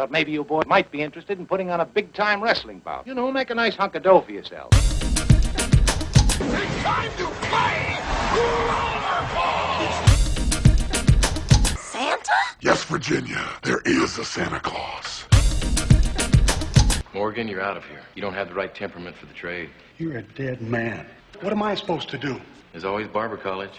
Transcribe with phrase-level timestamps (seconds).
[0.00, 3.06] Felt maybe you boys might be interested in putting on a big time wrestling bout.
[3.06, 4.70] You know, make a nice hunk of dough for yourself.
[4.72, 4.98] It's
[6.82, 7.98] time to play
[8.32, 10.08] rollerball!
[11.76, 12.32] Santa?
[12.62, 15.26] Yes, Virginia, there is a Santa Claus.
[17.12, 18.00] Morgan, you're out of here.
[18.14, 19.68] You don't have the right temperament for the trade.
[19.98, 21.04] You're a dead man.
[21.42, 22.40] What am I supposed to do?
[22.72, 23.78] There's always barber college.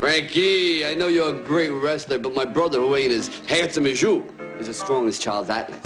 [0.00, 4.00] Frankie, I know you're a great wrestler, but my brother, who ain't as handsome as
[4.00, 4.24] you,
[4.58, 5.78] is as strong as Charles Atlas.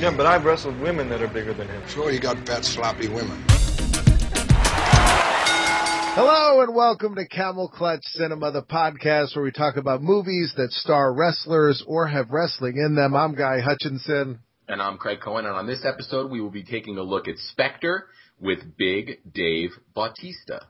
[0.00, 1.82] Yeah, but I've wrestled women that are bigger than him.
[1.88, 3.44] Sure, you got fat, sloppy women.
[6.16, 10.72] Hello and welcome to Camel Clutch Cinema, the podcast where we talk about movies that
[10.72, 13.14] star wrestlers or have wrestling in them.
[13.14, 14.38] I'm Guy Hutchinson.
[14.66, 17.36] And I'm Craig Cohen, and on this episode we will be taking a look at
[17.36, 18.06] Spectre
[18.40, 20.62] with Big Dave Bautista.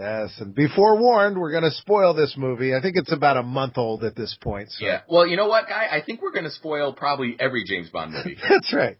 [0.00, 2.74] Yes, and be forewarned, we're going to spoil this movie.
[2.74, 4.70] I think it's about a month old at this point.
[4.70, 4.86] So.
[4.86, 5.02] Yeah.
[5.06, 5.88] Well, you know what, guy?
[5.90, 8.38] I think we're going to spoil probably every James Bond movie.
[8.48, 8.96] That's right.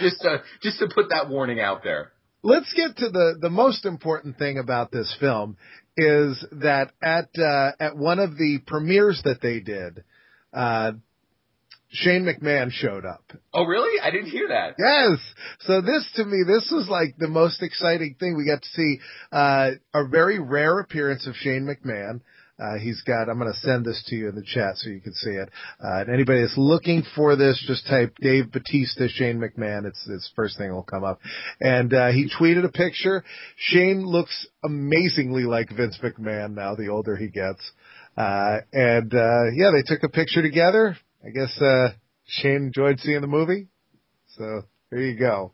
[0.00, 2.12] Just to, just to put that warning out there.
[2.44, 5.56] Let's get to the the most important thing about this film
[5.96, 10.04] is that at uh, at one of the premieres that they did,
[10.52, 10.92] uh,
[11.94, 13.32] Shane McMahon showed up.
[13.52, 14.00] Oh, really?
[14.00, 14.74] I didn't hear that.
[14.78, 15.18] Yes.
[15.60, 18.36] So this to me, this was like the most exciting thing.
[18.36, 18.98] We got to see
[19.32, 22.20] uh, a very rare appearance of Shane McMahon.
[22.56, 25.00] Uh, he's got, I'm going to send this to you in the chat so you
[25.00, 25.48] can see it.
[25.82, 29.86] Uh, and anybody that's looking for this, just type Dave Batista, Shane McMahon.
[29.86, 31.20] It's, it's first thing will come up.
[31.60, 33.24] And, uh, he tweeted a picture.
[33.56, 37.60] Shane looks amazingly like Vince McMahon now, the older he gets.
[38.16, 40.96] Uh, and, uh, yeah, they took a picture together.
[41.26, 41.88] I guess, uh,
[42.26, 43.68] Shane enjoyed seeing the movie.
[44.36, 45.52] So there you go.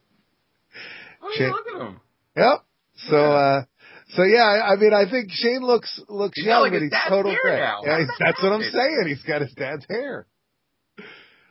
[1.23, 2.01] Oh, yeah, look at him.
[2.37, 2.65] Yep.
[3.09, 3.63] So, uh,
[4.11, 6.93] so yeah, I, I mean, I think Shane looks looks He's young, like, but he's
[7.09, 7.59] total hair great.
[7.59, 9.05] Yeah, that's what I'm saying.
[9.07, 10.27] He's got his dad's hair.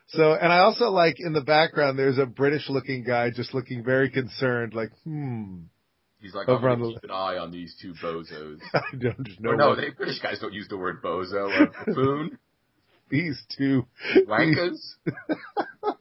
[0.07, 3.83] So, and I also like in the background, there's a British looking guy just looking
[3.83, 5.59] very concerned, like, hmm.
[6.19, 8.57] He's like, I'm Over on the- keep an eye on these two bozos.
[8.73, 12.37] I don't know Or no, they, British guys don't use the word bozo or buffoon.
[13.09, 13.85] these two.
[14.27, 14.79] Wankers.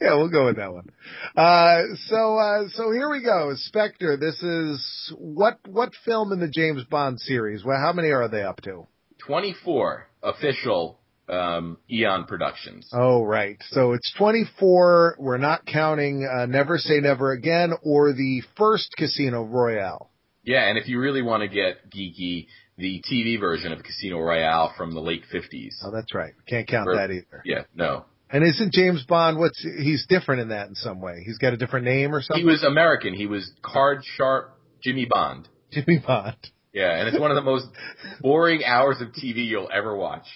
[0.00, 0.88] yeah, we'll go with that one.
[1.36, 3.52] Uh, so, uh, so here we go.
[3.56, 4.16] Spectre.
[4.16, 7.64] This is what, what film in the James Bond series?
[7.64, 8.86] Well, how many are they up to?
[9.26, 12.88] 24 official um, Eon Productions.
[12.92, 13.56] Oh, right.
[13.70, 15.16] So it's 24.
[15.18, 20.10] We're not counting uh, Never Say Never Again or the first Casino Royale.
[20.44, 22.46] Yeah, and if you really want to get geeky,
[22.78, 25.74] the TV version of Casino Royale from the late 50s.
[25.84, 26.32] Oh, that's right.
[26.46, 27.42] Can't count Or- that either.
[27.44, 28.04] Yeah, no.
[28.28, 31.22] And isn't James Bond, what's, he's different in that in some way.
[31.24, 32.44] He's got a different name or something.
[32.44, 33.14] He was American.
[33.14, 35.48] He was card sharp Jimmy Bond.
[35.70, 36.36] Jimmy Bond.
[36.72, 37.66] Yeah, and it's one of the most
[38.20, 40.26] boring hours of TV you'll ever watch.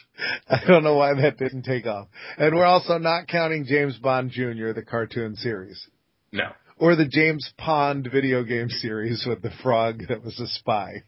[0.49, 2.07] I don't know why that didn't take off.
[2.39, 5.87] And we're also not counting James Bond Jr., the cartoon series.
[6.33, 6.53] No.
[6.79, 11.03] Or the James Pond video game series with the frog that was a spy.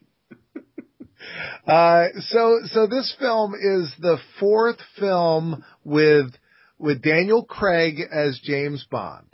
[1.66, 6.32] Uh, so, so this film is the fourth film with,
[6.78, 9.26] with Daniel Craig as James Bond.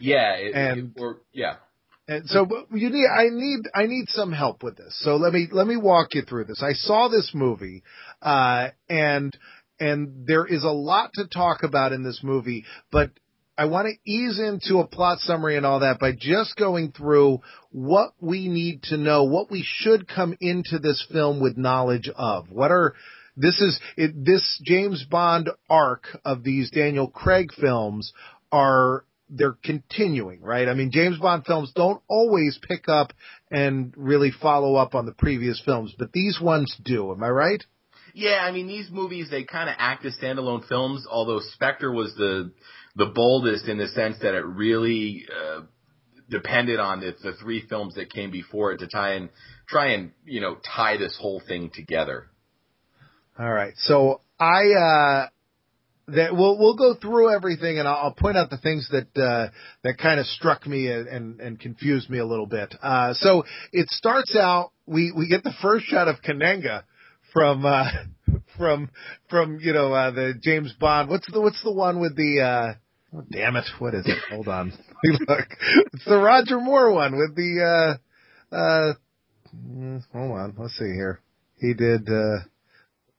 [0.00, 1.56] Yeah, it, And- it- or yeah.
[2.08, 4.96] And so you need, I need, I need some help with this.
[5.02, 6.62] So let me, let me walk you through this.
[6.62, 7.82] I saw this movie,
[8.22, 9.36] uh, and,
[9.80, 13.10] and there is a lot to talk about in this movie, but
[13.58, 17.40] I want to ease into a plot summary and all that by just going through
[17.70, 22.50] what we need to know, what we should come into this film with knowledge of.
[22.50, 22.94] What are,
[23.36, 28.12] this is, it, this James Bond arc of these Daniel Craig films
[28.52, 30.68] are, they're continuing, right?
[30.68, 33.12] I mean, James Bond films don't always pick up
[33.50, 37.10] and really follow up on the previous films, but these ones do.
[37.10, 37.64] Am I right?
[38.14, 41.06] Yeah, I mean these movies they kind of act as standalone films.
[41.10, 42.50] Although Spectre was the
[42.96, 45.60] the boldest in the sense that it really uh,
[46.28, 49.28] depended on the, the three films that came before it to try and
[49.68, 52.26] try and you know tie this whole thing together.
[53.38, 53.74] All right.
[53.76, 55.28] So I, uh,
[56.08, 59.50] that we'll we'll go through everything and I'll, point out the things that uh,
[59.82, 62.74] that kind of struck me and, and and confused me a little bit.
[62.80, 66.84] Uh, so it starts out we we get the first shot of Kananga
[67.32, 67.90] from uh,
[68.56, 68.90] from
[69.28, 71.10] from you know uh, the James Bond.
[71.10, 72.74] What's the what's the one with the uh,
[73.16, 74.18] oh damn it what is it?
[74.30, 74.72] Hold on,
[75.04, 75.48] look.
[75.92, 77.98] It's the Roger Moore one with the
[78.52, 78.92] uh, uh,
[80.12, 80.54] hold on.
[80.58, 81.20] Let's see here.
[81.58, 82.08] He did.
[82.08, 82.44] Uh,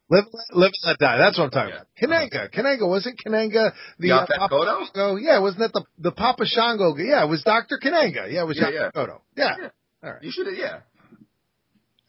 [0.10, 0.24] Live,
[0.54, 1.18] live, let die.
[1.18, 1.88] That's what I'm talking about.
[2.02, 3.74] Kananga, Kananga, was it Kananga?
[4.00, 4.88] The uh, Papa?
[4.96, 5.18] Shango?
[5.18, 6.96] Yeah, wasn't that the the Papa Shango?
[6.96, 7.78] Yeah, it was Dr.
[7.84, 8.32] Kananga.
[8.32, 9.06] Yeah, it was Yeah, Yaphet yeah.
[9.36, 9.56] Yeah.
[9.60, 9.70] Yeah.
[10.02, 10.24] All right.
[10.24, 10.80] You should have, yeah.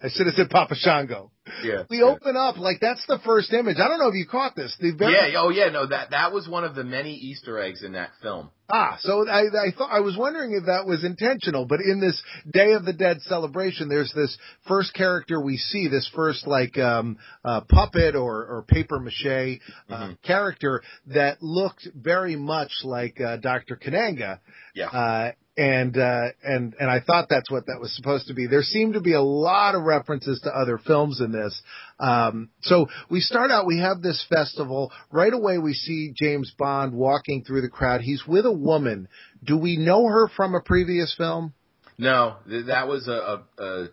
[0.00, 1.32] I should have said Papa Shango.
[1.64, 1.82] Yeah.
[1.90, 3.78] We open up like that's the first image.
[3.82, 4.76] I don't know if you caught this.
[4.78, 5.40] The very, Yeah.
[5.40, 5.70] Oh, yeah.
[5.70, 8.50] No, that that was one of the many Easter eggs in that film.
[8.70, 12.22] Ah, so I, I thought I was wondering if that was intentional, but in this
[12.52, 14.36] Day of the Dead celebration, there's this
[14.68, 20.12] first character we see, this first like um, uh, puppet or, or paper mache uh,
[20.22, 23.76] character that looked very much like uh, Dr.
[23.76, 24.38] Kananga.
[24.74, 25.32] Yeah.
[25.58, 28.46] And uh, and and I thought that's what that was supposed to be.
[28.46, 31.60] There seemed to be a lot of references to other films in this.
[31.98, 33.66] Um, so we start out.
[33.66, 34.92] We have this festival.
[35.10, 38.02] Right away, we see James Bond walking through the crowd.
[38.02, 39.08] He's with a woman.
[39.42, 41.54] Do we know her from a previous film?
[41.98, 43.88] No, that was a, a, a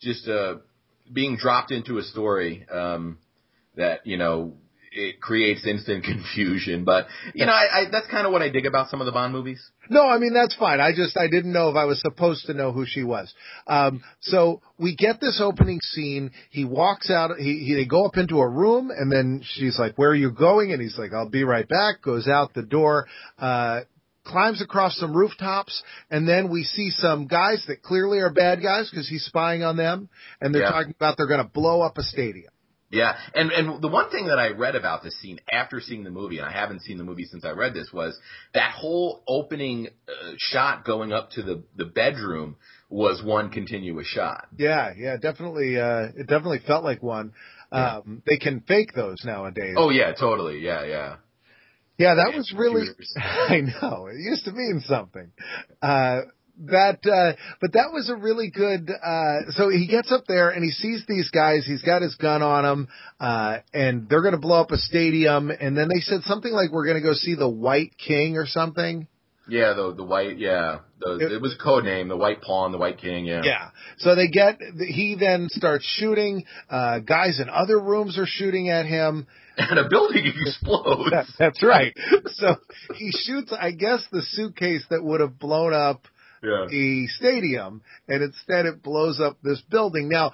[0.00, 0.60] just a
[1.12, 3.18] being dropped into a story um,
[3.76, 4.54] that you know
[4.92, 6.84] it creates instant confusion.
[6.84, 9.12] But you know, I, I, that's kind of what I dig about some of the
[9.12, 9.60] Bond movies.
[9.88, 10.80] No, I mean that's fine.
[10.80, 13.32] I just I didn't know if I was supposed to know who she was.
[13.66, 16.30] Um, so we get this opening scene.
[16.50, 17.30] He walks out.
[17.38, 20.30] He, he they go up into a room, and then she's like, "Where are you
[20.30, 23.06] going?" And he's like, "I'll be right back." Goes out the door.
[23.38, 23.80] Uh,
[24.24, 28.88] climbs across some rooftops, and then we see some guys that clearly are bad guys
[28.90, 30.08] because he's spying on them,
[30.40, 30.70] and they're Yeah.
[30.70, 32.52] talking about they're going to blow up a stadium.
[32.90, 36.10] Yeah, and and the one thing that I read about this scene after seeing the
[36.10, 38.18] movie, and I haven't seen the movie since I read this, was
[38.52, 42.56] that whole opening uh, shot going up to the the bedroom
[42.88, 44.48] was one continuous shot.
[44.58, 45.78] Yeah, yeah, definitely.
[45.78, 47.32] Uh, it definitely felt like one.
[47.70, 49.76] Um, they can fake those nowadays.
[49.76, 50.58] Oh yeah, totally.
[50.58, 51.16] Yeah, yeah.
[51.96, 52.88] Yeah, that was really.
[53.16, 55.30] I know it used to mean something.
[55.80, 56.22] Uh,
[56.66, 58.90] that, uh, but that was a really good.
[58.90, 61.64] Uh, so he gets up there and he sees these guys.
[61.66, 65.50] He's got his gun on him, uh, and they're going to blow up a stadium.
[65.50, 68.46] And then they said something like, "We're going to go see the White King" or
[68.46, 69.06] something.
[69.48, 70.38] Yeah, the the white.
[70.38, 73.24] Yeah, the, It- it, was code name, the White Pawn, the White King.
[73.24, 73.40] Yeah.
[73.42, 73.70] Yeah.
[73.98, 74.60] So they get.
[74.78, 76.44] He then starts shooting.
[76.68, 79.26] Uh, guys in other rooms are shooting at him.
[79.56, 81.10] And a building explodes.
[81.10, 81.92] That- that's right.
[82.28, 82.56] So
[82.94, 86.06] he shoots, I guess, the suitcase that would have blown up
[86.42, 86.66] Yeah.
[86.68, 90.08] the stadium, and instead it blows up this building.
[90.08, 90.32] Now,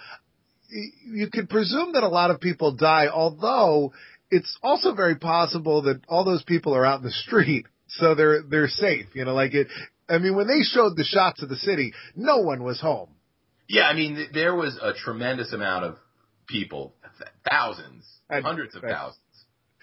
[0.71, 3.93] you could presume that a lot of people die, although
[4.31, 8.43] it's also very possible that all those people are out in the street, so they're
[8.43, 9.07] they're safe.
[9.15, 9.69] You know, like it.
[10.09, 13.09] I mean, when they showed the shots of the city, no one was home.
[13.69, 15.97] Yeah, I mean, there was a tremendous amount of
[16.47, 16.95] people,
[17.49, 19.19] thousands, And- hundreds of thousands.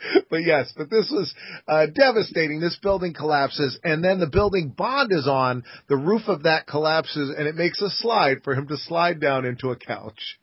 [0.30, 1.34] But yes, but this was
[1.68, 2.60] uh, devastating.
[2.60, 7.34] This building collapses, and then the building Bond is on, the roof of that collapses,
[7.38, 10.40] and it makes a slide for him to slide down into a couch.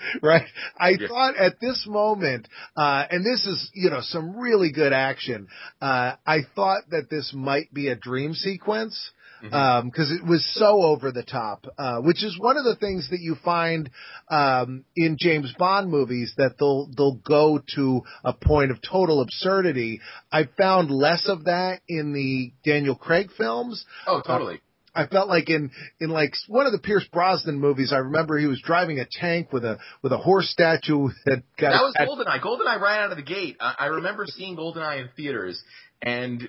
[0.22, 0.46] Right?
[0.78, 1.08] I Yeah.
[1.08, 5.46] thought at this moment, uh, and this is, you know, some really good action,
[5.82, 9.10] uh, I thought that this might be a dream sequence.
[9.52, 13.08] Um, cause it was so over the top, uh, which is one of the things
[13.10, 13.88] that you find,
[14.30, 20.00] um, in James Bond movies that they'll, they'll go to a point of total absurdity.
[20.30, 23.84] I found less of that in the Daniel Craig films.
[24.06, 24.60] Oh, totally.
[24.94, 25.70] I felt like in
[26.00, 29.52] in like one of the Pierce Brosnan movies, I remember he was driving a tank
[29.52, 32.40] with a with a horse statue that got That was attached- Goldeneye.
[32.42, 33.56] Goldeneye right out of the gate.
[33.60, 35.62] I, I remember seeing Goldeneye in theaters,
[36.02, 36.48] and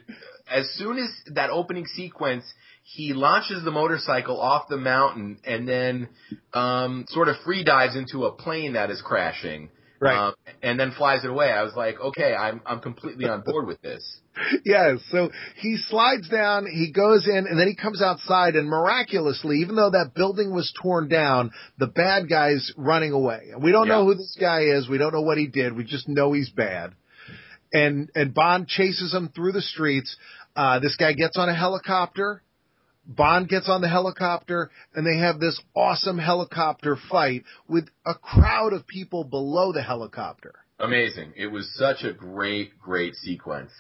[0.52, 2.44] as soon as that opening sequence,
[2.84, 6.10] he launches the motorcycle off the mountain and then
[6.54, 9.70] um, sort of free dives into a plane that is crashing.
[10.02, 10.30] Right.
[10.30, 10.34] Um,
[10.64, 11.52] and then flies it away.
[11.52, 14.04] I was like, okay, I'm I'm completely on board with this.
[14.66, 15.00] Yes.
[15.12, 19.76] So he slides down, he goes in, and then he comes outside, and miraculously, even
[19.76, 23.52] though that building was torn down, the bad guy's running away.
[23.62, 24.88] We don't know who this guy is.
[24.88, 25.76] We don't know what he did.
[25.76, 26.94] We just know he's bad.
[27.74, 30.16] And and Bond chases him through the streets.
[30.56, 32.42] Uh, this guy gets on a helicopter.
[33.16, 38.74] Bond gets on the helicopter and they have this awesome helicopter fight with a crowd
[38.74, 40.54] of people below the helicopter.
[40.80, 41.34] Amazing.
[41.36, 43.72] It was such a great, great sequence.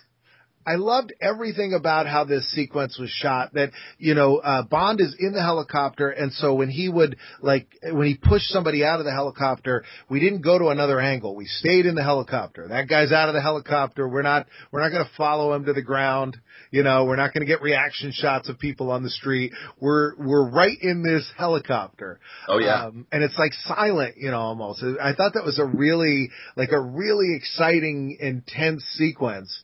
[0.65, 3.53] I loved everything about how this sequence was shot.
[3.53, 7.67] That you know, uh, Bond is in the helicopter, and so when he would like
[7.83, 11.35] when he pushed somebody out of the helicopter, we didn't go to another angle.
[11.35, 12.67] We stayed in the helicopter.
[12.67, 14.07] That guy's out of the helicopter.
[14.07, 16.37] We're not we're not going to follow him to the ground.
[16.69, 19.53] You know, we're not going to get reaction shots of people on the street.
[19.79, 22.19] We're we're right in this helicopter.
[22.47, 22.85] Oh yeah.
[22.85, 24.83] Um, and it's like silent, you know, almost.
[24.83, 29.63] I thought that was a really, like a really exciting, intense sequence.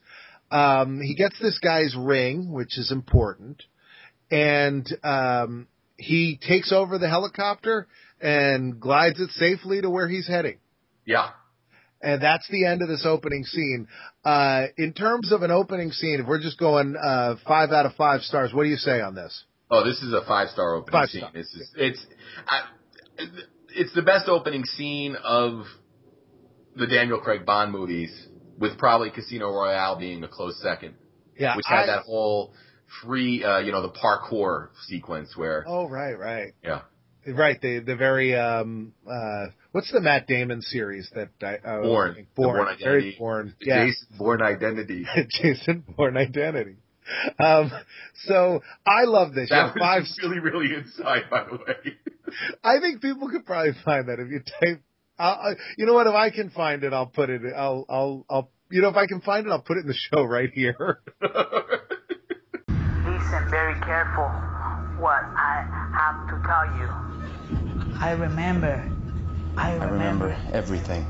[0.50, 3.62] Um, he gets this guy's ring, which is important,
[4.30, 7.86] and um, he takes over the helicopter
[8.20, 10.58] and glides it safely to where he's heading.
[11.04, 11.30] yeah.
[12.00, 13.88] And that's the end of this opening scene.
[14.24, 17.94] Uh, in terms of an opening scene, if we're just going uh, five out of
[17.96, 19.42] five stars, what do you say on this?
[19.68, 21.22] Oh, this is a five star opening Five scene.
[21.22, 21.32] star.
[21.34, 22.06] This is it's.
[22.46, 22.60] I,
[23.74, 25.64] it's the best opening scene of
[26.76, 28.27] the Daniel Craig Bond movies,
[28.58, 30.94] with probably Casino Royale being a close second,
[31.38, 32.52] Yeah, which had I- that whole
[33.02, 36.82] free, uh, you know, the parkour sequence where, Oh right, right, yeah,
[37.26, 37.60] right.
[37.60, 42.56] The the very um uh what's the Matt Damon series that I uh, Bourne, Bourne
[42.82, 43.16] very Identity.
[43.18, 45.06] Bourne, yeah, Jason Bourne Identity.
[45.30, 46.76] Jason Bourne identity.
[47.38, 47.70] Um,
[48.26, 49.48] so I love this.
[49.50, 50.02] You That have was five.
[50.22, 51.96] really, really inside, by the way.
[52.64, 54.82] I think people could probably find that if you type.
[55.18, 56.06] I'll, you know what?
[56.06, 57.42] If I can find it, I'll put it.
[57.54, 57.84] I'll.
[57.88, 58.26] I'll.
[58.30, 58.50] I'll.
[58.70, 61.00] You know, if I can find it, I'll put it in the show right here.
[61.20, 61.32] Listen
[63.50, 64.30] very careful
[65.00, 66.88] what I have to tell you.
[68.00, 68.84] I remember.
[69.56, 71.04] I I remember everything.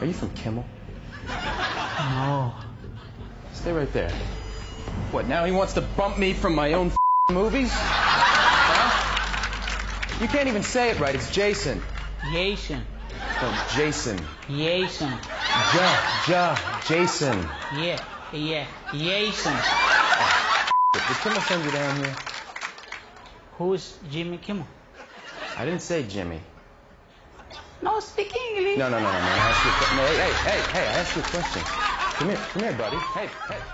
[0.01, 0.65] Are you from Kimmel?
[2.11, 2.53] No.
[3.53, 4.11] Stay right there.
[5.11, 6.93] What, now he wants to bump me from my own
[7.31, 7.71] movies?
[7.73, 8.91] Huh?
[10.21, 11.15] You can't even say it right.
[11.15, 11.83] It's Jason.
[12.31, 12.85] Jason.
[13.41, 14.19] No, Jason.
[14.49, 15.09] Jason.
[15.75, 16.57] Ja, ja,
[16.87, 17.49] Jason.
[17.77, 17.99] Yeah.
[18.33, 18.67] Yeah.
[18.93, 19.55] Jason.
[20.93, 22.15] Did Kimmel send you down here?
[23.59, 24.67] Who's Jimmy Kimmel?
[25.57, 26.41] I didn't say Jimmy.
[27.83, 28.79] No, speak English.
[28.79, 29.23] No, no, no, no, man.
[29.23, 31.84] I asked you a que- no, hey, hey, hey, hey, I asked you a question.
[32.19, 32.99] Come here, come here, buddy.
[33.15, 33.65] Hey, hey.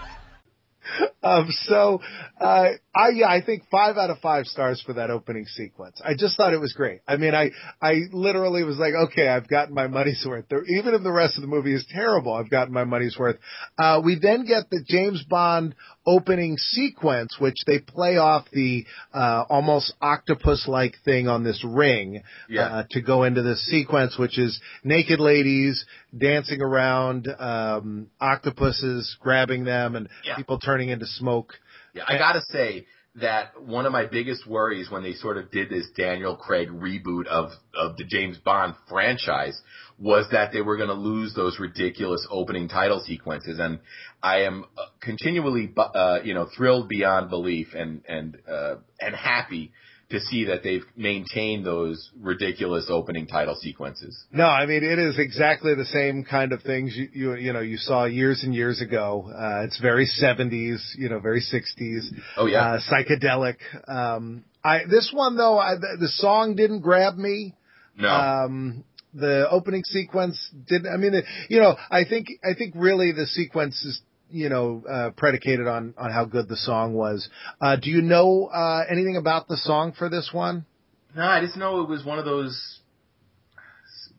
[1.23, 2.01] Um, so,
[2.41, 6.01] uh, I, yeah, I think five out of five stars for that opening sequence.
[6.05, 7.01] I just thought it was great.
[7.07, 10.47] I mean, I, I literally was like, okay, I've gotten my money's worth.
[10.51, 13.37] There, even if the rest of the movie is terrible, I've gotten my money's worth.
[13.79, 19.45] Uh, we then get the James Bond opening sequence, which they play off the, uh,
[19.49, 22.63] almost octopus-like thing on this ring, Yeah.
[22.63, 25.85] uh, to go into this sequence, which is naked ladies
[26.19, 30.35] dancing around, um, octopuses, grabbing them and Yeah.
[30.35, 31.55] people turning into smoke.
[31.95, 35.69] Yeah, I gotta say that one of my biggest worries when they sort of did
[35.69, 39.61] this Daniel Craig reboot of of the James Bond franchise
[39.99, 43.81] was that they were going to lose those ridiculous opening title sequences, and
[44.23, 49.73] I am uh, continually, uh, you know, thrilled beyond belief and and uh, and happy
[50.11, 54.25] to see that they've maintained those ridiculous opening title sequences.
[54.33, 57.61] No, I mean it is exactly the same kind of things you you, you know
[57.61, 59.31] you saw years and years ago.
[59.33, 62.13] Uh, it's very seventies, you know, very sixties.
[62.37, 63.57] Oh yeah, uh, psychedelic.
[63.87, 67.55] Um, I this one though, I, the, the song didn't grab me.
[67.97, 70.39] no, Um, the opening sequence
[70.69, 70.93] didn't.
[70.93, 75.11] I mean, you know, I think I think really the sequence is you know uh,
[75.17, 77.29] predicated on on how good the song was.
[77.61, 80.65] Uh, do you know uh, anything about the song for this one?
[81.15, 82.81] no, I just know it was one of those,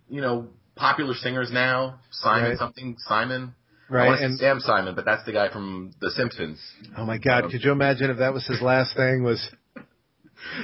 [0.09, 1.99] you know, popular singers now.
[2.11, 2.57] Simon Right.
[2.57, 3.55] something Simon.
[3.89, 6.59] I Right, want to and say Sam Simon, but that's the guy from The Simpsons.
[6.97, 9.23] oh my God, could you imagine if that was his last thing?
[9.23, 9.49] Was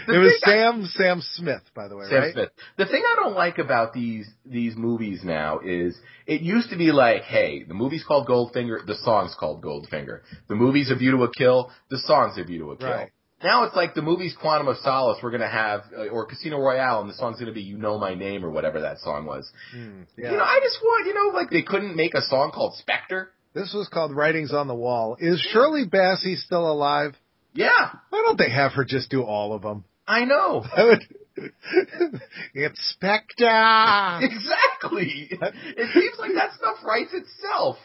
[0.07, 2.33] it was thing I- Sam Sam Smith, by the way, Sam right?
[2.33, 2.49] Smith.
[2.77, 6.91] The thing I don't like about these these movies now is it used to be
[6.91, 10.21] like, hey, the movie's called Goldfinger, the song's called Goldfinger.
[10.47, 12.89] The movie's A View to a Kill, the song's A View to a Kill.
[12.89, 13.11] Right.
[13.43, 15.19] Now it's like the movie's Quantum of Solace.
[15.21, 18.15] We're gonna have, uh, or Casino Royale, and the song's gonna be "You Know My
[18.15, 19.51] Name" or whatever that song was.
[19.71, 20.31] Hmm, yeah.
[20.31, 23.29] You know, I just want, you know, like they couldn't make a song called Spectre.
[23.53, 25.17] This was called Writings on the Wall.
[25.19, 27.15] Is Shirley Bassey still alive?
[27.57, 29.83] Yeah, Why don't they have her just do all of them?
[30.07, 30.63] I know.
[30.77, 31.03] I would.
[32.53, 33.45] it's Spectre.
[34.21, 35.27] exactly.
[35.31, 37.77] It seems like that stuff writes itself.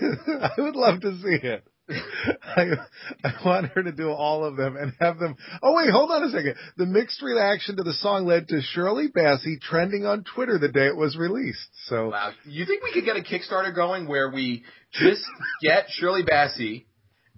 [0.00, 1.64] I would love to see it.
[2.56, 2.70] I,
[3.22, 5.36] I want her to do all of them and have them.
[5.62, 6.54] Oh wait, hold on a second.
[6.78, 10.86] The mixed reaction to the song led to Shirley Bassey trending on Twitter the day
[10.86, 11.68] it was released.
[11.88, 12.32] So Wow.
[12.46, 15.24] You think we could get a Kickstarter going where we just
[15.62, 16.86] get Shirley Bassey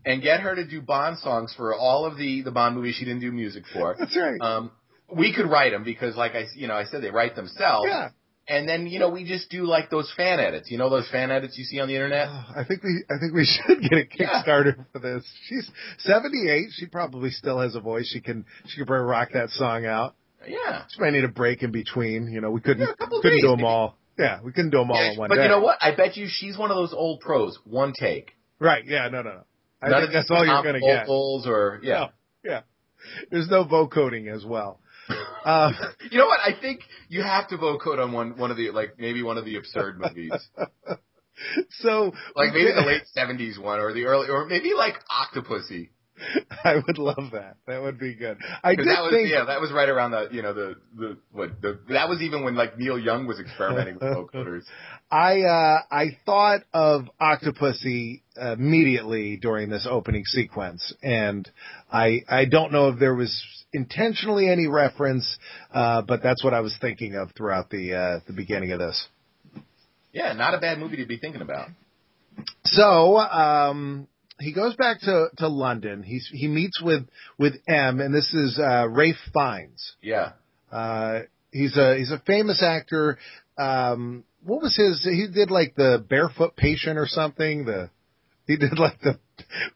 [0.06, 3.04] and get her to do Bond songs for all of the, the Bond movies she
[3.04, 3.94] didn't do music for?
[3.98, 4.40] that's right.
[4.40, 4.70] Um,
[5.14, 7.86] we could write them because, like I, you know, I said they write themselves.
[7.88, 8.08] yeah.
[8.48, 10.70] And then, you know, we just do like those fan edits.
[10.70, 12.28] You know those fan edits you see on the internet?
[12.30, 14.42] Oh, I think we I think we should get a Yeah.
[14.46, 15.24] Kickstarter for this.
[15.48, 16.68] She's 78.
[16.70, 18.06] She probably still has a voice.
[18.08, 20.14] She can she could probably rock that song out.
[20.46, 20.84] Yeah.
[20.90, 22.28] She might need a break in between.
[22.30, 23.66] You know, we couldn't Yeah, couldn't days, do them maybe.
[23.66, 23.98] all.
[24.16, 25.40] Yeah, we couldn't do them all Yeah, in one but day.
[25.40, 25.78] But you know what?
[25.80, 27.58] I bet you she's one of those old pros.
[27.64, 28.30] One take.
[28.60, 28.84] Right?
[28.86, 29.08] Yeah.
[29.08, 29.22] No.
[29.22, 29.30] No.
[29.30, 29.40] No.
[29.82, 31.02] I None think that's all you're gonna get.
[31.06, 31.94] vocals or yeah.
[31.94, 32.08] No.
[32.50, 32.60] Yeah.
[33.30, 34.80] There's no vocoding as well.
[35.44, 35.74] Um,
[36.10, 36.40] You know what?
[36.40, 39.44] I think you have to vocode on one one of the like maybe one of
[39.44, 40.32] the absurd movies.
[41.70, 45.90] so Like maybe the late seventies one or the early or maybe like Octopussy.
[46.64, 47.56] I would love that.
[47.66, 48.38] That would be good.
[48.62, 51.16] I did that was think, yeah, that was right around the you know the the
[51.32, 54.62] what the that was even when like Neil Young was experimenting with vocoders.
[55.10, 61.48] I uh I thought of Octopussy immediately during this opening sequence, and
[61.92, 65.38] I I don't know if there was intentionally any reference,
[65.72, 69.06] uh, but that's what I was thinking of throughout the uh, the beginning of this.
[70.12, 71.68] Yeah, not a bad movie to be thinking about.
[72.64, 76.02] So, um, he goes back to, to London.
[76.02, 79.96] He's, he meets with, with M, and this is, uh, Rafe Fiennes.
[80.02, 80.32] Yeah.
[80.70, 83.18] Uh, he's a, he's a famous actor.
[83.56, 87.90] Um, what was his, he did like the Barefoot Patient or something, the,
[88.46, 89.18] he did like the,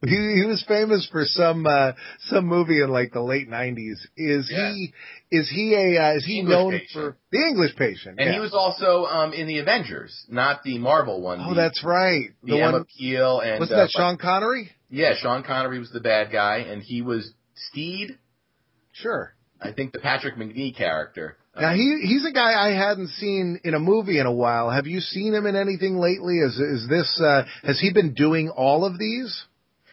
[0.03, 4.07] he, he was famous for some, uh, some movie in like the late nineties.
[4.17, 4.73] Is Yeah.
[4.73, 4.93] he,
[5.31, 6.91] is he a, uh, is he English known Patient.
[6.93, 8.19] for the English patient?
[8.19, 8.35] And yeah.
[8.35, 11.41] he was also um in the Avengers, not the Marvel one.
[11.41, 12.31] oh, the, that's right.
[12.43, 14.71] the, Emma Peel and wasn't uh, that Sean Connery?
[14.89, 18.19] Yeah, Sean Connery was the bad guy, and he was Steed.
[18.93, 19.35] Sure.
[19.61, 21.37] I think the Patrick Macnee character.
[21.61, 24.71] Now he he's a guy I hadn't seen in a movie in a while.
[24.71, 26.39] Have you seen him in anything lately?
[26.39, 29.45] Is is this uh has he been doing all of these?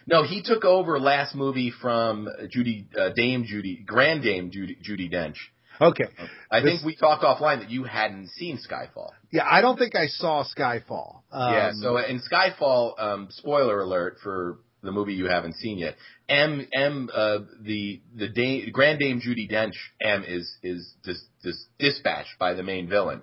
[0.06, 5.12] No, he took over last movie from Judi uh, Dame Judi Grand Dame Judi, Judi
[5.12, 5.36] Dench.
[5.80, 6.06] Okay.
[6.50, 9.10] I This- think we talked offline that you hadn't seen Skyfall.
[9.32, 11.20] Yeah, I don't think I saw Skyfall.
[11.32, 15.96] Um, yeah, so in Skyfall, um, spoiler alert for the movie you haven't seen yet.
[16.30, 21.66] M M uh, the the Dame, Grand Dame Judi Dench M is is dis, dis,
[21.80, 23.22] dispatched by the main villain.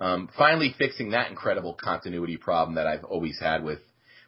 [0.00, 3.78] Um, finally fixing that incredible continuity problem that I've always had with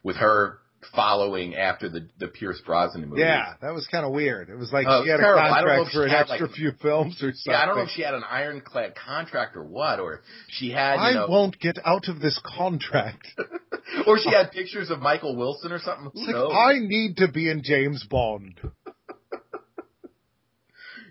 [0.03, 0.59] with her
[0.95, 3.21] following after the the Pierce Brosnan movie.
[3.21, 4.49] yeah, that was kind of weird.
[4.49, 5.41] It was like Oh, she had a terrible.
[5.43, 7.41] I contract for an extra like- few films or something.
[7.47, 10.95] Yeah, I don't know if she had an ironclad contract or what, or she had
[10.95, 13.27] you I know, won't get out of this contract.
[14.07, 16.11] or she had pictures of Michael Wilson or something.
[16.13, 16.51] Who like, knows?
[16.53, 18.59] I need to be in James Bond.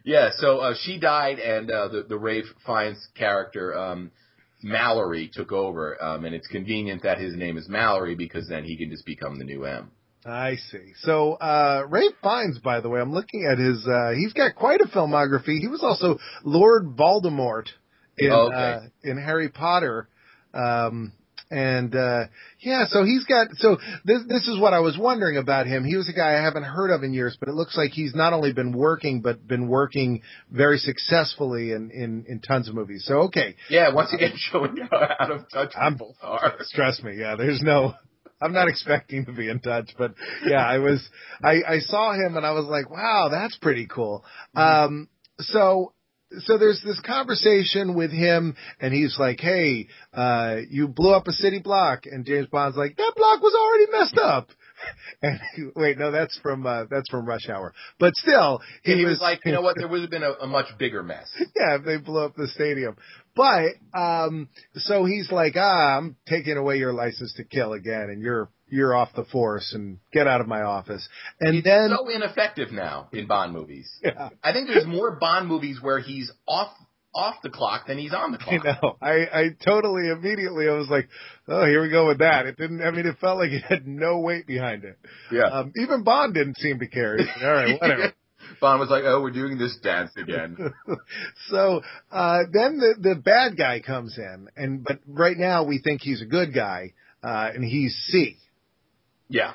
[0.07, 4.13] Yeah, so uh, she died, and uh, the the Rafe Fiennes character um,
[4.63, 8.77] Mallory took over, um, and it's convenient that his name is Mallory because then he
[8.77, 9.91] can just become the new M.
[10.25, 10.93] I see.
[11.03, 14.81] So, uh, Ray Fiennes, by the way, I'm looking at his, uh, he's got quite
[14.81, 15.59] a filmography.
[15.61, 17.67] He was also Lord Voldemort
[18.19, 18.57] in, Oh, okay.
[18.57, 20.09] uh, in Harry Potter.
[20.55, 21.13] Um,
[21.51, 22.25] and, uh,
[22.61, 25.85] yeah, so he's got, so this, this is what I was wondering about him.
[25.85, 28.15] He was a guy I haven't heard of in years, but it looks like he's
[28.15, 33.05] not only been working, but been working very successfully in, in, in tons of movies.
[33.07, 33.55] So, okay.
[33.71, 36.55] Yeah, once again showing how out of touch I'm- are.
[36.75, 37.95] Trust me, yeah, there's no,
[38.41, 40.15] I'm not expecting to be in touch, but
[40.47, 41.09] yeah, I was,
[41.43, 44.25] I, I saw him and I was like, wow, that's pretty cool.
[44.55, 45.93] Um, so,
[46.41, 51.33] so there's this conversation with him and he's like, hey, uh, you blew up a
[51.33, 54.49] city block and James Bond's like, that block was already messed up.
[55.23, 57.73] And he- wait, no, that's from, uh, that's from Rush Hour.
[57.99, 59.77] But still, He, was like, you know what?
[59.79, 61.27] There would have been a, a much bigger mess.
[61.57, 62.95] yeah, if they blew up the stadium.
[63.35, 68.21] But um so he's like, ah, I'm taking away your license to kill again, and
[68.21, 71.09] you're you're off the force, and get out of my office.
[71.41, 73.91] And then so ineffective now in Bond movies.
[74.03, 76.73] yeah, I think there's more Bond movies where he's off
[77.17, 78.63] off the clock than he's on the clock.
[78.65, 78.97] I know.
[79.01, 81.09] I I totally immediately I was like,
[81.49, 82.47] oh, here we go with that.
[82.47, 82.83] It didn't.
[82.83, 84.99] I mean, it felt like it had no weight behind it.
[85.33, 85.45] Yeah.
[85.45, 87.17] Um, even Bond didn't seem to care.
[87.17, 88.13] He's All right, whatever.
[88.61, 90.57] Bond was like, "Oh, we're doing this dance again."
[91.49, 96.03] so uh then the the bad guy comes in and but right now we think
[96.03, 96.93] he's a good guy
[97.25, 98.37] uh and he's C
[99.29, 99.53] yeah,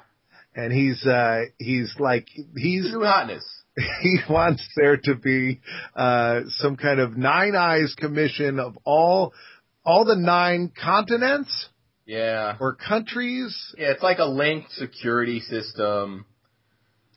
[0.55, 3.43] and he's uh he's like he's true hotness.
[4.01, 5.61] he wants there to be
[5.95, 9.33] uh some kind of nine eyes commission of all
[9.85, 11.69] all the nine continents
[12.05, 16.25] Yeah, or countries yeah, it's like a linked security system.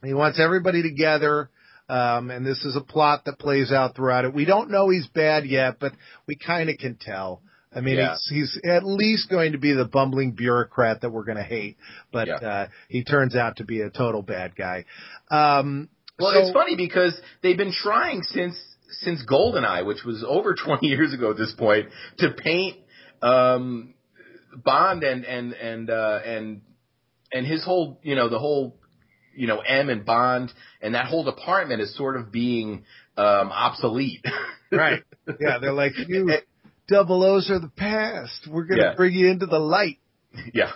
[0.02, 1.50] He wants everybody together.
[1.86, 4.32] Um, and this is a plot that plays out throughout it.
[4.32, 5.92] We don't know he's bad yet, but
[6.26, 7.42] we kind of can tell.
[7.74, 8.14] I mean, Yeah.
[8.28, 11.76] he's, he's at least going to be the bumbling bureaucrat that we're going to hate,
[12.12, 12.34] but Yeah.
[12.36, 14.84] uh, he turns out to be a total bad guy.
[15.30, 18.56] Um, Well, so- it's funny because they've been trying since
[19.00, 22.76] since Goldeneye, which was over 20 years ago at this point, to paint
[23.22, 23.94] um,
[24.64, 26.60] Bond and and and uh, and
[27.32, 28.76] and his whole, you know, the whole,
[29.36, 32.84] you know, M and Bond and that whole department is sort of being
[33.16, 34.24] um, obsolete.
[34.72, 35.04] Right.
[35.38, 36.28] Yeah, they're like, you
[36.88, 38.46] double O's are the past.
[38.48, 38.94] We're going to Yeah.
[38.94, 39.98] bring you into the light.
[40.54, 40.72] yeah.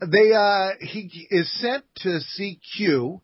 [0.00, 3.20] They, uh, he is sent to see Q,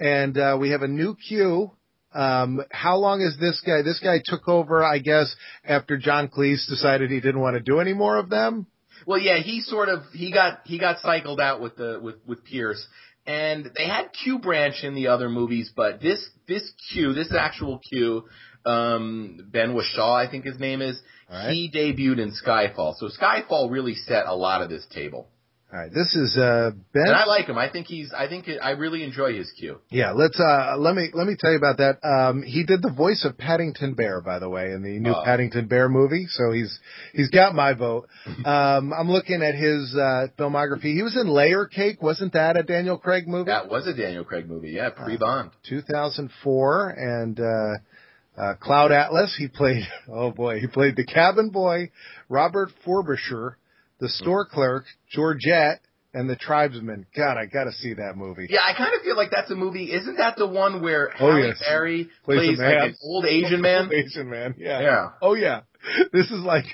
[0.00, 1.70] and, uh, we have a new Q.
[2.12, 3.82] Um, how long is this guy?
[3.82, 5.32] This guy took over, I guess,
[5.64, 8.66] after John Cleese decided he didn't want to do any more of them.
[9.06, 12.44] Well, yeah, he sort of he got he got cycled out with the with with
[12.44, 12.84] Pierce,
[13.26, 17.78] and they had Q Branch in the other movies, but this this Q, this actual
[17.78, 18.24] Q,
[18.68, 21.00] um, Ben Whishaw, I think his name is,
[21.30, 21.50] right.
[21.50, 22.96] he debuted in Skyfall.
[22.98, 25.28] So Skyfall really set a lot of this table.
[25.70, 27.02] All right, this is uh, Ben.
[27.08, 27.58] And I like him.
[27.58, 28.10] I think he's.
[28.16, 29.80] I think it, I really enjoy his Q.
[29.90, 31.98] Yeah, let's uh let me let me tell you about that.
[32.02, 35.22] Um he did the voice of Paddington Bear by the way in the new Oh.
[35.22, 36.80] Paddington Bear movie, so he's
[37.12, 38.08] he's got my vote.
[38.46, 40.94] Um I'm looking at his uh filmography.
[40.94, 43.50] He was in Layer Cake, wasn't that a Daniel Craig movie?
[43.50, 44.70] That was a Daniel Craig movie.
[44.70, 45.50] Yeah, pre Bond.
[45.68, 47.38] 2004 and
[48.38, 51.90] uh Cloud Atlas, he played oh boy, he played the cabin boy,
[52.28, 53.56] Robert Frobisher,
[54.00, 55.80] the store clerk, Georgette,
[56.14, 57.06] and the tribesman.
[57.16, 58.46] God, I got to see that movie.
[58.48, 59.92] Yeah, I kind of feel like that's a movie.
[59.92, 61.58] Isn't that the one where Oh, Halle yes.
[61.60, 63.84] Berry Plays plays like an old Asian man?
[63.84, 64.54] Old Asian man.
[64.56, 64.80] Yeah.
[64.80, 65.08] Yeah.
[65.20, 65.60] Oh yeah.
[66.12, 66.64] This is like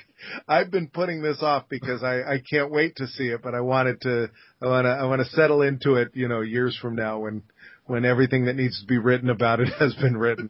[0.47, 3.61] I've been putting this off because I I can't wait to see it, but I
[3.61, 6.95] wanted to I want to I want to settle into it, you know, years from
[6.95, 7.43] now when
[7.85, 10.49] when everything that needs to be written about it has been written.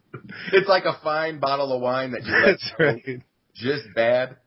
[0.52, 3.22] It's like a fine bottle of wine that you let right.
[3.56, 4.38] just bad.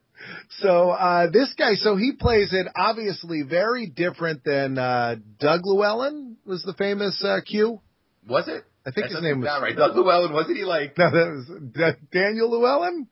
[0.61, 6.37] So uh this guy, so he plays it obviously very different than uh Doug Llewellyn
[6.45, 7.81] was the famous uh, Q.
[8.29, 8.65] Was it?
[8.87, 9.77] I think That his name was right.
[9.77, 10.97] Doug Llewellyn wasn't he like?
[10.99, 13.07] No, that was D- Daniel Llewellyn.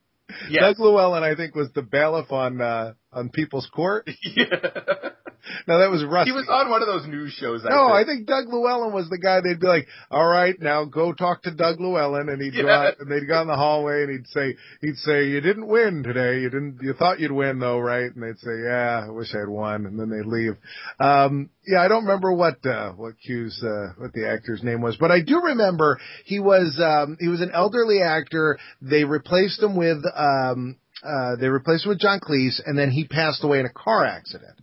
[0.50, 0.60] Yes.
[0.60, 4.08] Doug Llewellyn, I think, was the bailiff on uh on People's Court.
[4.22, 5.10] yeah.
[5.66, 6.30] No, that was Rusty.
[6.30, 7.64] He was on one of those news shows.
[7.64, 8.26] I No, I think.
[8.26, 9.40] think Doug Llewellyn was the guy.
[9.40, 12.94] They'd be like, "All right, now go talk to Doug Llewellyn," and he'd go out,
[13.00, 16.40] and they'd go in the hallway, and he'd say, "He'd say you didn't win today.
[16.40, 16.78] You didn't.
[16.82, 19.98] You thought you'd win though, right?" And they'd say, "Yeah, I wish I'd won," and
[19.98, 20.56] then they'd leave.
[21.00, 24.96] Um, yeah, I don't remember what uh, what Q's uh, what the actor's name was,
[24.96, 28.59] but I do remember he was um, he was an elderly actor.
[28.80, 33.06] They replaced him with um, uh, they replaced him with John Cleese, and then he
[33.06, 34.56] passed away in a car accident.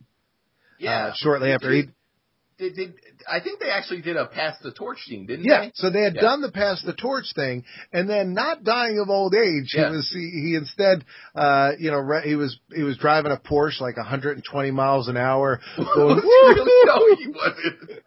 [0.83, 1.07] Yeah.
[1.07, 1.83] uh, shortly after he
[2.59, 2.93] Did, did,
[3.27, 5.65] I think they actually did a pass the torch thing, didn't Yeah, they?
[5.65, 6.21] Yeah, so they had Yeah.
[6.21, 9.89] done the pass the torch thing, and then not dying of old age, Yeah.
[9.89, 10.19] he was he,
[10.49, 11.03] he instead,
[11.35, 15.17] uh, you know, re- he was he was driving a Porsche like 120 miles an
[15.17, 15.59] hour.
[15.77, 16.85] going, really?
[16.85, 17.99] No, he wasn't.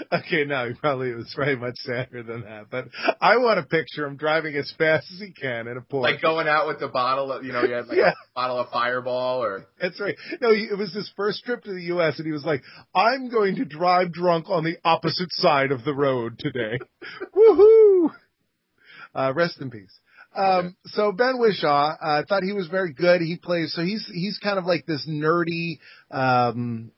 [0.12, 2.86] okay, no, he probably was very much sadder than that, but
[3.20, 6.02] I want to picture him driving as fast as he can in a Porsche.
[6.02, 8.10] Like going out with the bottle of, you know, he had like Yeah.
[8.10, 9.66] a bottle of Fireball or.
[9.80, 10.16] That's right.
[10.40, 12.18] No, he, it was his first trip to the U.S.
[12.18, 12.62] and he was like,
[12.94, 16.78] "I'm going to drive drunk on the opposite side of the road today."
[17.36, 18.10] Woohoo!
[19.14, 19.98] Uh, rest in peace.
[20.34, 23.20] Um, so Ben Whishaw, uh, I thought he was very good.
[23.20, 25.78] He plays, so he's, he's kind of like this nerdy,
[26.12, 26.92] um,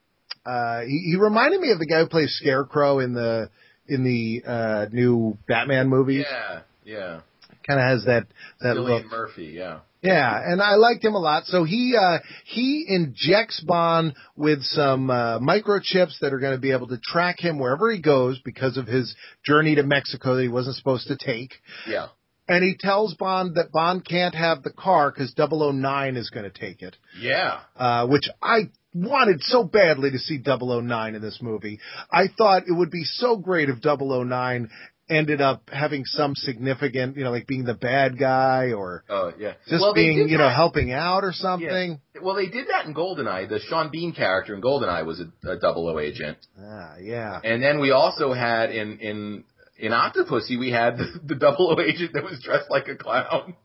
[0.45, 3.51] uh, he, he reminded me of the guy who plays Scarecrow in the,
[3.87, 6.25] in the, uh, new Batman movie.
[6.29, 7.21] Yeah, yeah.
[7.67, 8.27] Kind of has that,
[8.61, 9.07] that look.
[9.07, 9.81] Murphy, yeah.
[10.03, 11.45] Yeah, and I liked him a lot.
[11.47, 16.73] So he uh he injects Bond with some uh microchips that are going to be
[16.73, 19.15] able to track him wherever he goes because of his
[19.47, 21.53] journey to Mexico that he wasn't supposed to take.
[21.87, 22.09] Yeah.
[22.49, 26.59] And he tells Bond that Bond can't have the car cuz 009 is going to
[26.59, 26.97] take it.
[27.21, 27.61] Yeah.
[27.77, 31.81] Uh which I wanted so badly to see 009 in this movie.
[32.11, 34.71] I thought it would be so great if 009
[35.11, 39.55] ended up having some significant, you know, like being the bad guy or Oh, yeah.
[39.69, 42.01] just well, being, you know, that- helping out or something.
[42.15, 42.21] Yeah.
[42.23, 43.49] Well, they did that in Goldeneye.
[43.49, 46.39] The Sean Bean character in Goldeneye was a, a double O agent.
[46.59, 47.41] Ah, yeah.
[47.43, 49.45] And then we also had in, in,
[49.83, 53.57] in Octopussy, we had the, the double O agent that was dressed like a clown.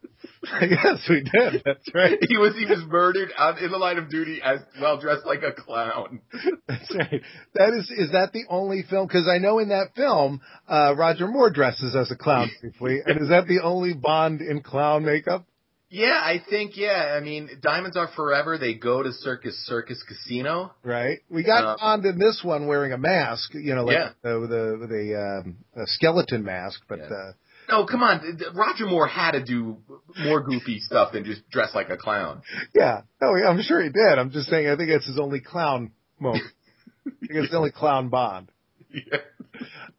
[0.62, 1.62] yes, we did.
[1.63, 2.17] That's right.
[2.27, 5.43] he was, he was murdered out in the line of duty as well dressed like
[5.43, 6.21] a clown.
[6.67, 7.21] That's right.
[7.53, 9.08] That is, is that the only film?
[9.08, 12.99] Cause I know in that film, uh, Roger Moore dresses as a clown briefly.
[13.06, 15.45] And is that the only Bond in clown makeup?
[15.89, 17.15] Yeah, I think, yeah.
[17.17, 20.73] I mean, Diamonds Are Forever, they go to Circus Circus Casino.
[20.84, 21.19] Right.
[21.30, 24.36] We got Uh, Bond in this one wearing a mask, you know, like Yeah.
[24.36, 27.06] with a, with a, um, a skeleton mask, but, Yeah.
[27.06, 27.32] uh,
[27.69, 28.38] No, come on.
[28.54, 29.78] Roger Moore had to do
[30.19, 32.41] more goofy stuff than just dress like a clown.
[32.76, 33.02] yeah.
[33.21, 34.19] No, I'm sure he did.
[34.19, 36.43] I'm just saying, I think it's his only clown moment.
[37.08, 38.52] I think it's the only clown Bond.
[38.89, 39.19] Yeah.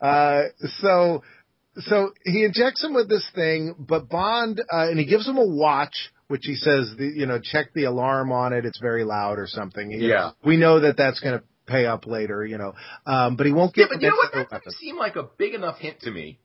[0.00, 0.44] Uh,
[0.80, 1.22] so,
[1.80, 5.46] so he injects him with this thing, but Bond, uh, and he gives him a
[5.46, 8.64] watch, which he says, the, you know, check the alarm on it.
[8.64, 9.90] It's very loud or something.
[9.90, 10.32] He- Yeah.
[10.44, 12.74] We know that that's going to pay up later, you know.
[13.06, 13.82] Um, but he won't get.
[13.82, 14.32] Yeah, give but you know what?
[14.50, 16.38] That doesn't seem like a big enough hint to me.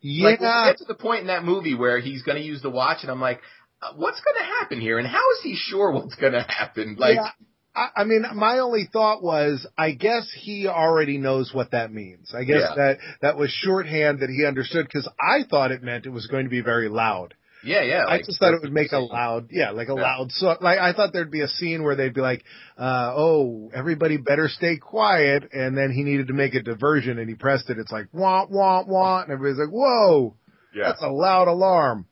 [0.00, 0.24] Yeah.
[0.30, 2.62] Like, when we get to the point in that movie where he's going to use
[2.62, 3.40] the watch, and I'm like,
[3.82, 4.98] uh, what's going to happen here?
[4.98, 6.96] And how is he sure what's going to happen?
[6.98, 7.30] Like, yeah.
[7.74, 12.32] I, I mean, my only thought was, I guess he already knows what that means.
[12.34, 12.74] I guess Yeah.
[12.76, 16.44] that that was shorthand that he understood because I thought it meant it was going
[16.44, 17.34] to be very loud.
[17.62, 18.04] Yeah, yeah.
[18.08, 20.00] I just thought it would make a loud, yeah, like a Yeah.
[20.02, 22.42] loud so like I thought there'd be a scene where they'd be like,
[22.78, 27.28] uh, oh, everybody better stay quiet and then he needed to make a diversion and
[27.28, 30.36] he pressed it, it's like wah wah wah and everybody's like, Whoa,
[30.74, 30.84] Yeah.
[30.88, 32.06] that's a loud alarm.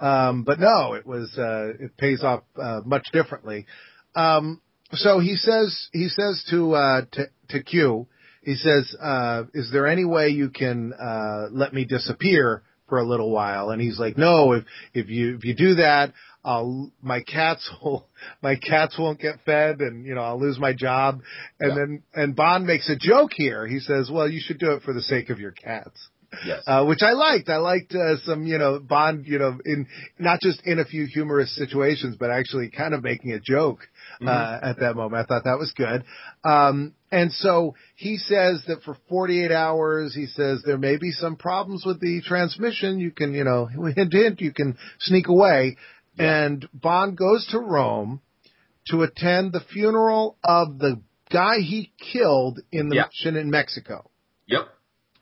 [0.00, 3.66] Um, but no, it was uh it pays off uh much differently.
[4.14, 8.06] Um so he says he says to uh to to Q,
[8.42, 13.04] he says, uh, is there any way you can uh let me disappear for a
[13.04, 13.70] little while?
[13.70, 16.12] And he's like, No, if if you if you do that,
[16.44, 18.08] I'll my cats will
[18.42, 21.20] my cats won't get fed and you know, I'll lose my job.
[21.60, 21.74] And Yeah.
[21.74, 23.66] then and Bond makes a joke here.
[23.66, 26.08] He says, Well, you should do it for the sake of your cats
[26.44, 26.62] Yes.
[26.66, 27.48] uh, which I liked.
[27.48, 29.86] I liked uh, some, you know, Bond, you know, in
[30.18, 33.80] not just in a few humorous situations, but actually kind of making a joke
[34.24, 35.22] uh, at that moment.
[35.22, 36.04] I thought that was good.
[36.44, 41.36] Um, and so he says that for 48 hours, he says there may be some
[41.36, 42.98] problems with the transmission.
[42.98, 45.76] You can, you know, hint, hint, you can sneak away.
[46.18, 48.22] And Bond goes to Rome
[48.88, 51.00] to attend the funeral of the
[51.30, 53.06] guy he killed in the Yeah.
[53.06, 54.10] mission in Mexico.
[54.46, 54.68] Yep.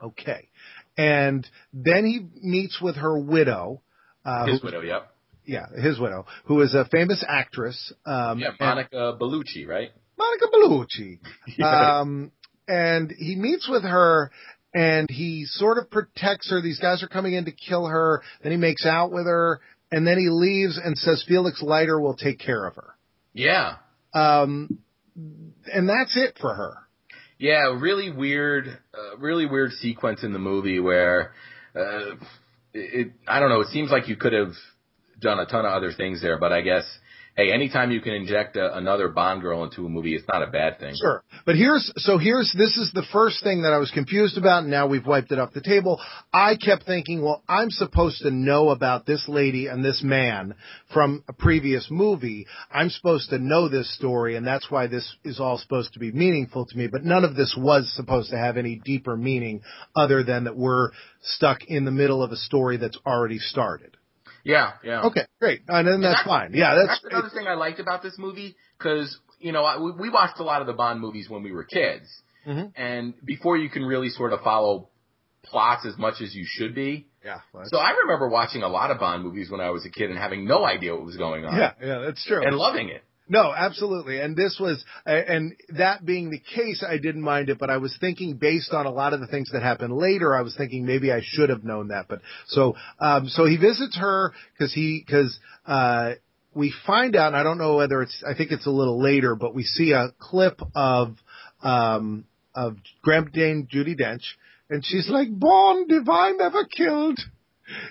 [0.03, 0.49] Okay.
[0.97, 3.83] And then he meets with her widow.
[4.25, 4.81] Uh, His widow.
[4.83, 5.11] Yep.
[5.47, 7.93] Yeah, his widow, who is a famous actress.
[8.07, 8.51] Um, Yeah.
[8.59, 9.91] Monica Bellucci, right?
[10.19, 11.19] Monica Bellucci.
[11.59, 12.01] Yeah.
[12.01, 12.33] Um,
[12.67, 14.31] and he meets with her
[14.73, 16.63] and he sort of protects her.
[16.63, 18.23] These guys are coming in to kill her.
[18.43, 19.61] Then he makes out with her
[19.93, 22.95] and then he leaves and says Felix Leiter will take care of her.
[23.35, 23.77] Yeah.
[24.15, 24.79] Um,
[25.15, 26.75] and that's it for her.
[27.39, 31.33] Yeah, really weird, uh, really weird sequence in the movie where,
[31.77, 32.15] uh,
[32.73, 34.53] it, I don't know, it seems like you could have
[35.25, 36.85] done a ton of other things there, but I guess,
[37.37, 40.47] hey, anytime you can inject a, another Bond girl into a movie, it's not a
[40.47, 40.95] bad thing.
[41.01, 41.25] Sure.
[41.47, 44.71] But here's, so here's, this is the first thing that I was confused about and
[44.71, 46.01] now we've wiped it off the table.
[46.33, 50.55] I kept thinking, well, I'm supposed to know about this lady and this man
[50.93, 52.47] from a previous movie.
[52.71, 56.13] I'm supposed to know this story and that's why this is all supposed to be
[56.13, 59.63] meaningful to me, but none of this was supposed to have any deeper meaning
[59.97, 60.91] other than that we're
[61.23, 63.97] stuck in the middle of a story that's already started.
[64.45, 65.03] Yeah, yeah.
[65.05, 65.63] Okay, great.
[65.69, 66.53] And then that's That's- fine.
[66.55, 69.93] Yeah, that's, That's another thing I liked about this movie because you know I, we,
[69.93, 72.07] we watched a lot of the Bond movies when we were kids,
[72.47, 72.73] Mhm.
[72.77, 74.89] and before you can really sort of follow
[75.43, 77.07] plots as much as you should be.
[77.25, 79.91] yeah, well, So I remember watching a lot of Bond movies when I was a
[79.91, 81.57] kid and having no idea what was going on.
[81.57, 82.43] yeah, yeah, that's true.
[82.47, 83.03] And loving it.
[83.27, 84.21] No, absolutely.
[84.21, 87.97] And this was, and that being the case, I didn't mind it, but I was
[87.99, 91.11] thinking based on a lot of the things that happened later, I was thinking maybe
[91.11, 92.07] I should have known that.
[92.07, 96.13] But so, um, so he visits her because he, because, uh,
[96.55, 99.35] we find out, and I don't know whether it's, I think it's a little later,
[99.35, 101.17] but we see a clip of,
[101.63, 104.23] um, of Grand Dame Judi Dench,
[104.71, 107.19] and she's like, Bond, if I'm ever killed,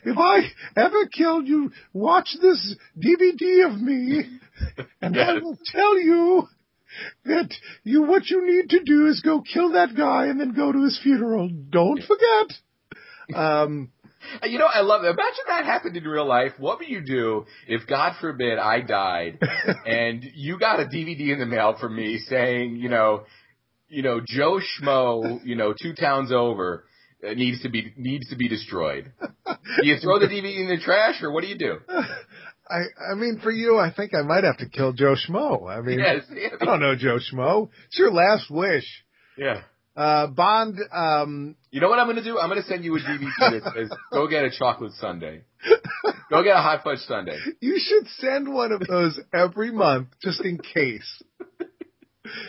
[0.05, 0.41] if I
[0.75, 4.23] ever killed you, watch this DVD of me,
[5.01, 6.47] and I will tell you
[7.25, 10.71] that you what you need to do is go kill that guy and then go
[10.71, 11.49] to his funeral.
[11.69, 13.36] Don't forget.
[13.36, 13.91] Um,
[14.43, 15.07] You know, I love it.
[15.07, 16.53] Imagine that happened in real life.
[16.57, 19.39] What would you do if, God forbid, I died
[19.86, 23.23] and you got a DVD in the mail from me saying, you know,
[23.89, 26.86] you know, Joe Schmo, you know, two towns over
[27.36, 29.12] needs to be needs to be destroyed.
[29.47, 31.77] Do you throw the DVD in the trash, or what do you do?
[32.69, 32.79] I
[33.12, 35.69] I mean, for you, I think I might have to kill Joe Schmo.
[35.69, 36.23] I mean, Yes,
[36.62, 37.69] I don't know Joe Schmo.
[37.88, 38.86] It's your last wish.
[39.38, 39.62] yeah.
[39.95, 40.79] Uh, Bond.
[40.91, 42.39] Um, You know what I'm going to do?
[42.39, 45.41] I'm going to send you a DVD that says, "Go get a chocolate sundae.
[46.31, 50.43] Go get a hot fudge sundae." You should send one of those every month just
[50.43, 51.21] in case.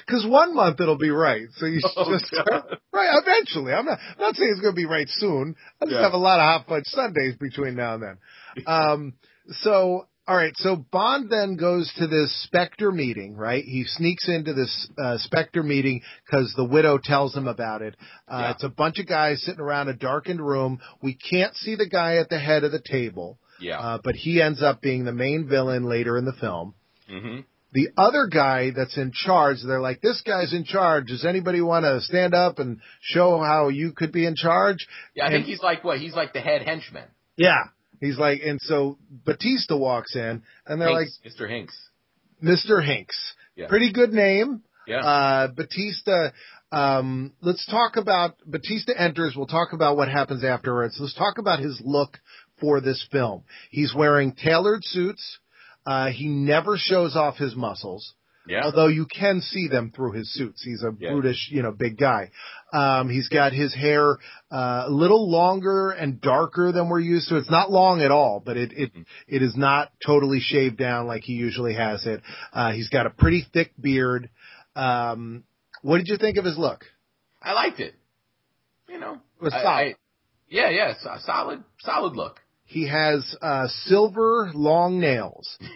[0.08, 1.46] Cause one month it'll be right.
[1.56, 2.78] So you should Oh, just, God.
[2.92, 3.72] right, eventually.
[3.72, 5.54] I'm not, I'm not saying it's going to be right soon.
[5.80, 6.02] I just Yeah.
[6.02, 8.18] have a lot of hot fudge Sundays between now and then.
[8.66, 9.12] Um,
[9.62, 13.64] so, alright, so Bond then goes to this Spectre meeting, right?
[13.64, 17.96] He sneaks into this, uh, Spectre meeting cause the widow tells him about it.
[18.28, 18.50] Uh, Yeah.
[18.52, 20.80] it's a bunch of guys sitting around a darkened room.
[21.02, 23.38] We can't see the guy at the head of the table.
[23.60, 23.78] Yeah.
[23.80, 26.74] Uh, but he ends up being the main villain later in the film.
[27.08, 27.40] hmm
[27.74, 31.08] The other guy that's in charge, they're like, this guy's in charge.
[31.08, 34.86] Does anybody want to stand up and show how you could be in charge?
[35.14, 35.98] Yeah, I And- think he's like what?
[35.98, 37.08] He's like the head henchman.
[37.36, 37.64] Yeah.
[38.00, 41.48] He's like, and so Batista walks in and they're Hinks, Mr.
[41.48, 41.76] Hinks.
[42.42, 42.84] Mr.
[42.84, 43.16] Hinks.
[43.56, 43.66] Yeah.
[43.68, 44.62] Pretty good name.
[44.86, 45.00] Yeah.
[45.00, 46.30] Uh, Batista,
[46.70, 49.34] um, let's talk about, Batista enters.
[49.36, 50.96] We'll talk about what happens afterwards.
[51.00, 52.18] Let's talk about his look
[52.60, 53.44] for this film.
[53.70, 55.38] He's wearing tailored suits.
[55.86, 58.14] Uh, he never shows off his muscles.
[58.46, 58.64] Yeah.
[58.64, 60.62] Although you can see them through his suits.
[60.62, 61.12] He's a Yeah.
[61.12, 62.30] brutish, you know, big guy.
[62.74, 64.18] Um, he's got his hair
[64.50, 67.36] uh, a little longer and darker than we're used to.
[67.36, 68.92] It's not long at all, but it it
[69.28, 72.20] it is not totally shaved down like he usually has it.
[72.52, 74.28] Uh, he's got a pretty thick beard.
[74.76, 75.44] Um,
[75.80, 76.84] what did you think of his look?
[77.42, 77.94] I liked it.
[78.88, 79.80] You know, It was I- solid.
[79.92, 79.94] I-
[80.48, 82.40] yeah, yeah, a solid, solid look.
[82.64, 85.58] He has uh, silver long nails.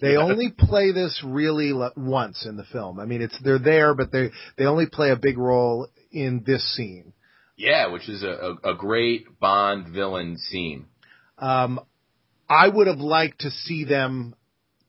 [0.00, 2.98] They only play this really le- once in the film.
[2.98, 6.64] I mean, it's they're there, but they they only play a big role in this
[6.74, 7.12] scene.
[7.58, 10.86] Yeah, which is a, a, a great Bond villain scene.
[11.36, 11.80] Um,
[12.48, 14.34] I would have liked to see them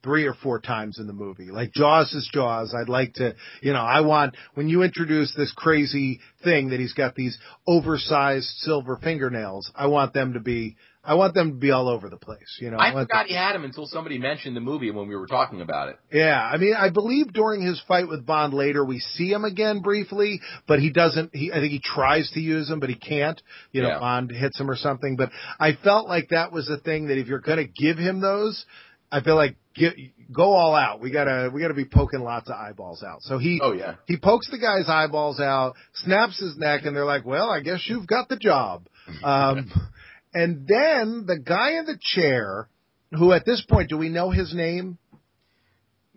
[0.02, 1.50] three or four times in the movie.
[1.50, 2.72] Like Jaws is Jaws.
[2.74, 6.92] I'd like to, you know, I want when you introduce this crazy thing that he's
[6.92, 9.70] got these oversized silver fingernails.
[9.74, 10.76] I want them to be.
[11.06, 12.58] I want them to be all over the place.
[12.60, 15.16] You know, I want forgot he had him until somebody mentioned the movie when we
[15.16, 15.98] were talking about it.
[16.12, 19.80] Yeah, I mean, I believe during his fight with Bond later, we see him again
[19.80, 21.34] briefly, but he doesn't.
[21.34, 23.40] He, I think he tries to use him, but he can't.
[23.72, 23.98] You know, Yeah.
[24.00, 25.16] Bond hits him or something.
[25.16, 28.20] But I felt like that was the thing that if you're going to give him
[28.20, 28.64] those,
[29.10, 29.94] I feel like get,
[30.32, 31.00] go all out.
[31.00, 33.22] We gotta we gotta be poking lots of eyeballs out.
[33.22, 37.04] So he Oh yeah, he pokes the guy's eyeballs out, snaps his neck, and they're
[37.04, 38.86] like, "Well, I guess you've got the job."
[39.22, 39.70] Um,
[40.36, 42.68] and then the guy in the chair,
[43.10, 44.98] who at this point, do we know his name?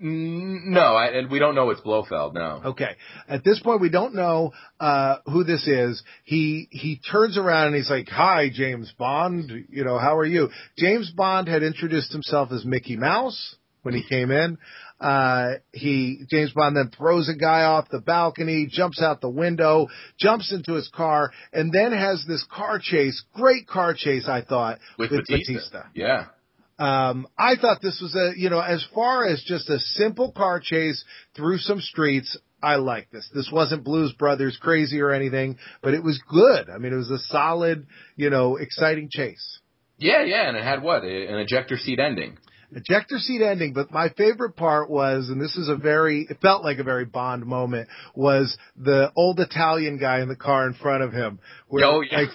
[0.04, 2.34] Mm, no, I, and we don't know it's Blofeld.
[2.34, 2.62] No.
[2.66, 2.98] Okay.
[3.30, 6.04] At this point, we don't know uh, who this is.
[6.26, 9.54] He he turns around and he's like, "Hi, James Bond.
[9.70, 14.04] You know, how are you?" James Bond had introduced himself as Mickey Mouse when he
[14.04, 14.58] came in.
[15.00, 19.88] Uh, he James Bond then throws a guy off the balcony, jumps out the window,
[20.20, 23.24] jumps into his car, and then has this car chase.
[23.34, 25.54] Great car chase, I thought, With, with Batista.
[25.54, 25.84] Batista.
[25.94, 26.26] Yeah.
[26.80, 30.62] Um, I thought this was a, you know, as far as just a simple car
[30.62, 31.04] chase
[31.36, 33.30] through some streets, I like this.
[33.34, 36.70] This wasn't Blues Brothers crazy or anything, but it was good.
[36.70, 39.60] I mean, it was a solid, you know, exciting chase.
[39.98, 41.04] Yeah, yeah, and it had what?
[41.04, 42.38] An ejector seat ending.
[42.72, 46.64] Ejector seat ending, but my favorite part was, and this is a very, it felt
[46.64, 51.04] like a very Bond moment, was the old Italian guy in the car in front
[51.04, 51.40] of him.
[51.68, 52.20] Where, Oh, yeah.
[52.20, 52.30] Like,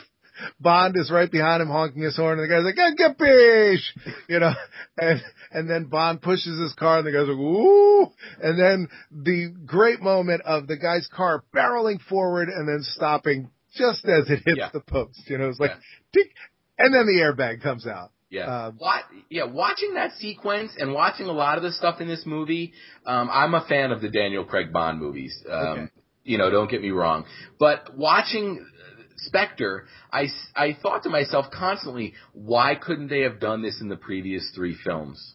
[0.58, 4.40] Bond is right behind him honking his horn, and the guy's like, "Ah, capiche!" You
[4.40, 4.52] know,
[4.98, 8.10] and and then Bond pushes his car, and the guy's like, "Ooh!"
[8.42, 14.04] And then the great moment of the guy's car barreling forward and then stopping just
[14.06, 14.70] as it hits Yeah.
[14.72, 15.22] the post.
[15.30, 15.76] You know, it's like, Yeah.
[16.22, 16.32] tick,
[16.78, 18.10] and then the airbag comes out.
[18.34, 18.66] Yeah.
[18.66, 19.04] Um, what?
[19.30, 19.44] Yeah.
[19.44, 22.72] Watching that sequence and watching a lot of the stuff in this movie,
[23.06, 25.34] um, I'm a fan of the Daniel Craig Bond movies.
[25.48, 25.86] Um, Okay.
[26.26, 27.26] You know, don't get me wrong,
[27.58, 33.60] but watching uh, Spectre, I I thought to myself constantly, why couldn't they have done
[33.60, 35.33] this in the previous three films?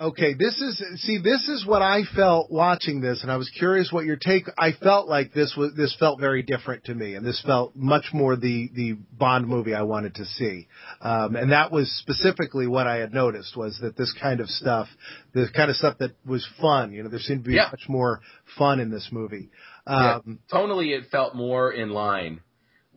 [0.00, 3.92] Okay, this is see this is what I felt watching this and I was curious
[3.92, 7.24] what your take I felt like this was this felt very different to me and
[7.24, 10.66] this felt much more the the Bond movie I wanted to see.
[11.00, 14.88] Um and that was specifically what I had noticed was that this kind of stuff
[15.32, 17.68] the kind of stuff that was fun, you know, there seemed to be Yeah.
[17.70, 18.20] much more
[18.58, 19.50] fun in this movie.
[19.86, 20.16] Yeah.
[20.16, 22.40] Um Tonally, it felt more in line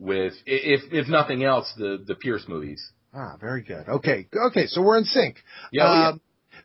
[0.00, 2.82] with, if if nothing else, the the Pierce movies.
[3.14, 3.88] Ah, very good.
[3.88, 4.26] Okay.
[4.48, 5.36] Okay, so we're in sync.
[5.72, 6.12] Yeah, oh, yeah.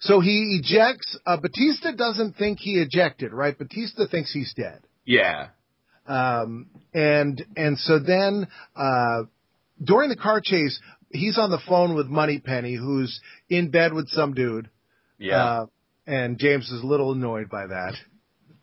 [0.04, 3.58] So he ejects uh Batista doesn't think he ejected, right?
[3.58, 4.82] Batista thinks he's dead.
[5.06, 5.50] Yeah.
[6.06, 9.24] Um, and and so then uh,
[9.82, 14.34] during the car chase, he's on the phone with Moneypenny, who's in bed with some
[14.34, 14.70] dude.
[15.18, 15.44] Yeah.
[15.44, 15.66] Uh,
[16.06, 17.94] and James is a little annoyed by that.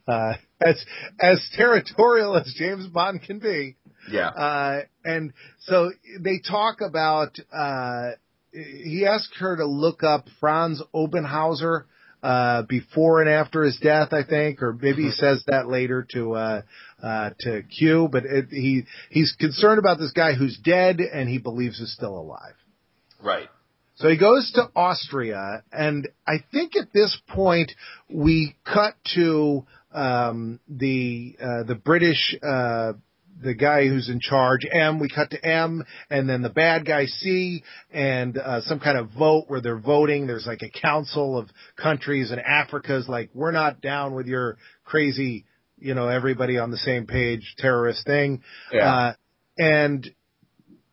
[0.06, 0.84] Uh, as
[1.20, 3.76] as territorial as James Bond can be.
[4.10, 4.28] yeah.
[4.28, 8.10] Uh, and so they talk about, uh,
[8.52, 11.84] he asked her to look up Franz Oberhauser,
[12.22, 16.32] uh, before and after his death, I think, or maybe he says that later to,
[16.34, 16.62] uh,
[17.02, 21.38] uh, to Q, but it, he, he's concerned about this guy who's dead and he
[21.38, 22.54] believes is still alive.
[23.22, 23.48] Right.
[23.96, 27.72] So he goes to Austria, and I think at this point
[28.08, 32.94] we cut to um, the uh, the British uh,
[33.42, 34.98] the guy who's in charge M.
[34.98, 39.10] We cut to M, and then the bad guy C, and uh, some kind of
[39.10, 40.26] vote where they're voting.
[40.26, 45.44] There's like a council of countries, and Africa's like, we're not down with your crazy,
[45.78, 48.42] you know, everybody on the same page terrorist thing.
[48.72, 48.94] Yeah.
[48.94, 49.12] Uh,
[49.58, 50.10] and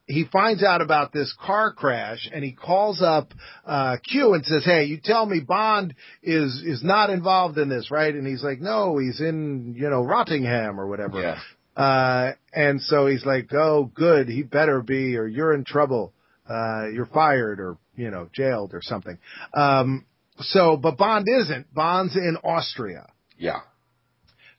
[0.07, 3.33] he finds out about this car crash and he calls up
[3.65, 7.91] uh Q and says, "Hey, you tell me Bond is is not involved in this,
[7.91, 11.39] right?" And he's like, "No, he's in, you know, Rottingham or whatever." Yeah.
[11.77, 16.13] Uh and so he's like, "Oh, good, he better be or you're in trouble.
[16.49, 19.17] Uh you're fired or, you know, jailed or something."
[19.53, 20.05] Um
[20.39, 21.73] so but Bond isn't.
[21.73, 23.05] Bond's in Austria.
[23.37, 23.59] Yeah.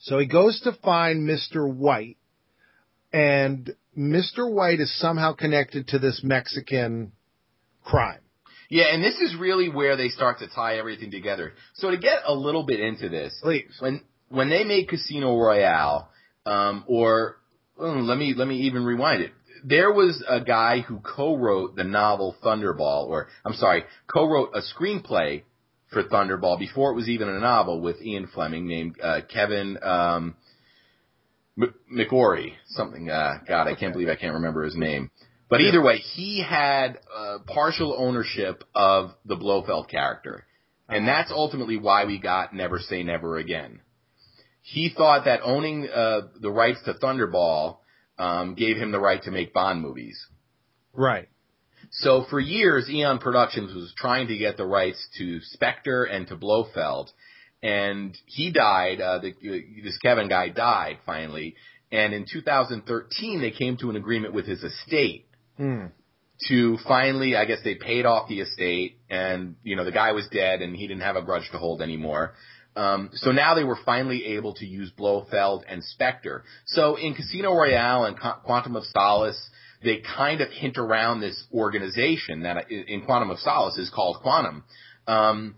[0.01, 1.69] So he goes to find Mr.
[1.69, 2.19] White,
[3.13, 4.49] and Mr.
[4.49, 7.11] White is somehow connected to this Mexican
[7.85, 8.21] crime.
[8.71, 11.53] Yeah, and this is really where they start to tie everything together.
[11.75, 13.75] So to get a little bit into this, Please.
[13.81, 16.11] when when they made Casino Royale,
[16.49, 17.37] um, or
[17.79, 19.33] mm, let me let me even rewind it.
[19.65, 25.43] There was a guy who co-wrote the novel Thunderball, or I'm sorry, co-wrote a screenplay
[25.91, 30.37] for Thunderball before it was even a novel with Ian Fleming named uh, Kevin um,
[31.61, 33.11] M- McGorry, something.
[33.11, 35.11] Uh, God, I can't believe I can't remember his name.
[35.51, 40.45] But either way, he had uh, partial ownership of the Blofeld character,
[40.89, 43.81] and that's ultimately why we got Never Say Never Again.
[44.63, 47.79] He thought that owning uh, the rights to Thunderball
[48.19, 50.19] um, gave him the right to make Bond movies.
[50.93, 51.29] Right.
[51.91, 56.37] So for years, Eon Productions was trying to get the rights to Spectre and to
[56.37, 57.11] Blofeld,
[57.63, 59.01] and he died.
[59.01, 59.33] Uh, the,
[59.83, 61.55] this Kevin guy died finally,
[61.91, 65.87] and in 2013 they came to an agreement with his estate Hmm.
[66.49, 70.29] to finally, I guess they paid off the estate, and you know the guy was
[70.31, 72.35] dead, and he didn't have a grudge to hold anymore.
[72.79, 76.45] Um, so now they were finally able to use Blofeld and Spectre.
[76.67, 79.51] So in Casino Royale and Qu- Quantum of Solace,
[79.83, 84.63] they kind of hint around this organization that in Quantum of Solace is called Quantum.
[85.09, 85.57] Um,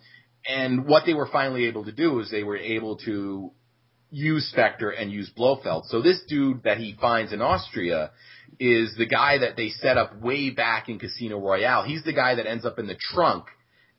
[0.48, 3.50] and what they were finally able to do is they were able to
[4.10, 5.84] use Spectre and use Blofeld.
[5.88, 8.12] So this dude that he finds in Austria
[8.58, 11.84] is the guy that they set up way back in Casino Royale.
[11.84, 13.44] He's the guy that ends up in the trunk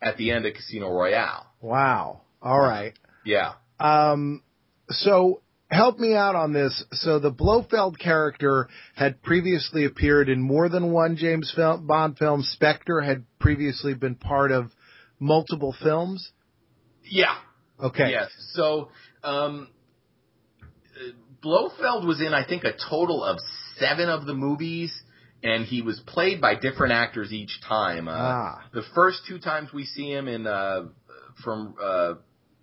[0.01, 1.45] at the end of Casino Royale.
[1.61, 2.21] Wow.
[2.41, 2.93] All right.
[3.25, 3.53] Yeah.
[3.79, 4.43] Um,
[4.89, 6.83] so help me out on this.
[6.91, 12.43] So the Blofeld character had previously appeared in more than one James film, Bond film.
[12.43, 14.71] Spectre had previously been part of
[15.19, 16.31] multiple films.
[17.03, 17.35] Yeah.
[17.81, 18.11] Okay.
[18.11, 18.29] Yes.
[18.53, 18.89] So,
[19.23, 19.69] um,
[21.41, 23.37] Blofeld was in, I think, a total of
[23.77, 24.93] seven of the movies,
[25.43, 28.07] and he was played by different actors each time.
[28.07, 28.63] Uh, Ah.
[28.73, 30.83] The first two times we see him in, uh,
[31.43, 32.13] from, uh,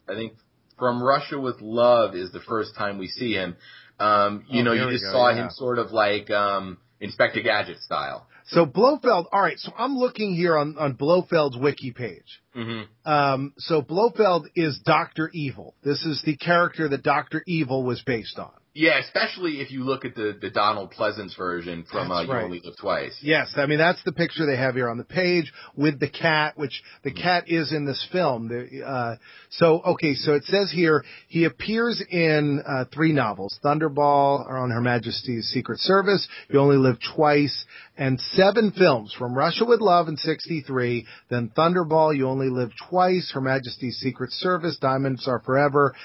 [0.09, 0.35] I think,
[0.79, 3.57] from Russia with Love is the first time we see him.
[3.99, 5.45] Um, you Oh, know, you just go, saw yeah.
[5.45, 8.26] him sort of like um, Inspector Gadget style.
[8.47, 9.26] So Blofeld.
[9.31, 9.59] All right.
[9.59, 12.41] So I'm looking here on on Blofeld's wiki page.
[12.57, 13.11] Mm-hmm.
[13.11, 15.74] Um, so Blofeld is Doctor Evil.
[15.83, 18.51] This is the character that Doctor Evil was based on.
[18.79, 22.35] Yeah, especially if you look at the, the Donald Pleasence version from uh, That's You.
[22.37, 23.18] Only Live Twice.
[23.20, 26.57] Yes, I mean that's the picture they have here on the page with the cat,
[26.57, 28.47] which the cat is in this film.
[28.47, 29.16] The, uh,
[29.51, 34.70] so okay, so it says here he appears in uh, three novels: Thunderball, or on
[34.70, 37.64] Her Majesty's Secret Service, You Only Live Twice,
[37.97, 43.33] and seven films: From Russia with Love in '63, then Thunderball, You Only Live Twice,
[43.35, 45.97] Her Majesty's Secret Service, Diamonds Are Forever.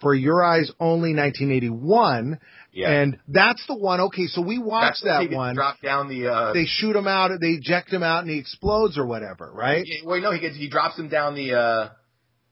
[0.00, 2.38] For Your Eyes Only 1981.
[2.72, 2.90] Yeah.
[2.90, 4.00] And that's the one.
[4.00, 6.28] Okay, so we watched that one Dropped down the.
[6.28, 9.86] Uh, they shoot him out, they eject him out, and he explodes or whatever, right?
[10.04, 11.54] Well, no, he gets he drops him down the.
[11.54, 11.88] uh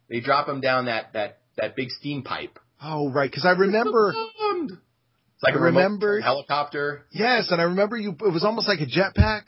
[0.09, 2.59] They drop him down that that that big steam pipe.
[2.83, 4.15] Oh, right, because I remember.
[5.43, 7.07] It's like I a remember- helicopter.
[7.13, 8.11] Yes, and I remember you.
[8.11, 9.45] It was almost like a jetpack.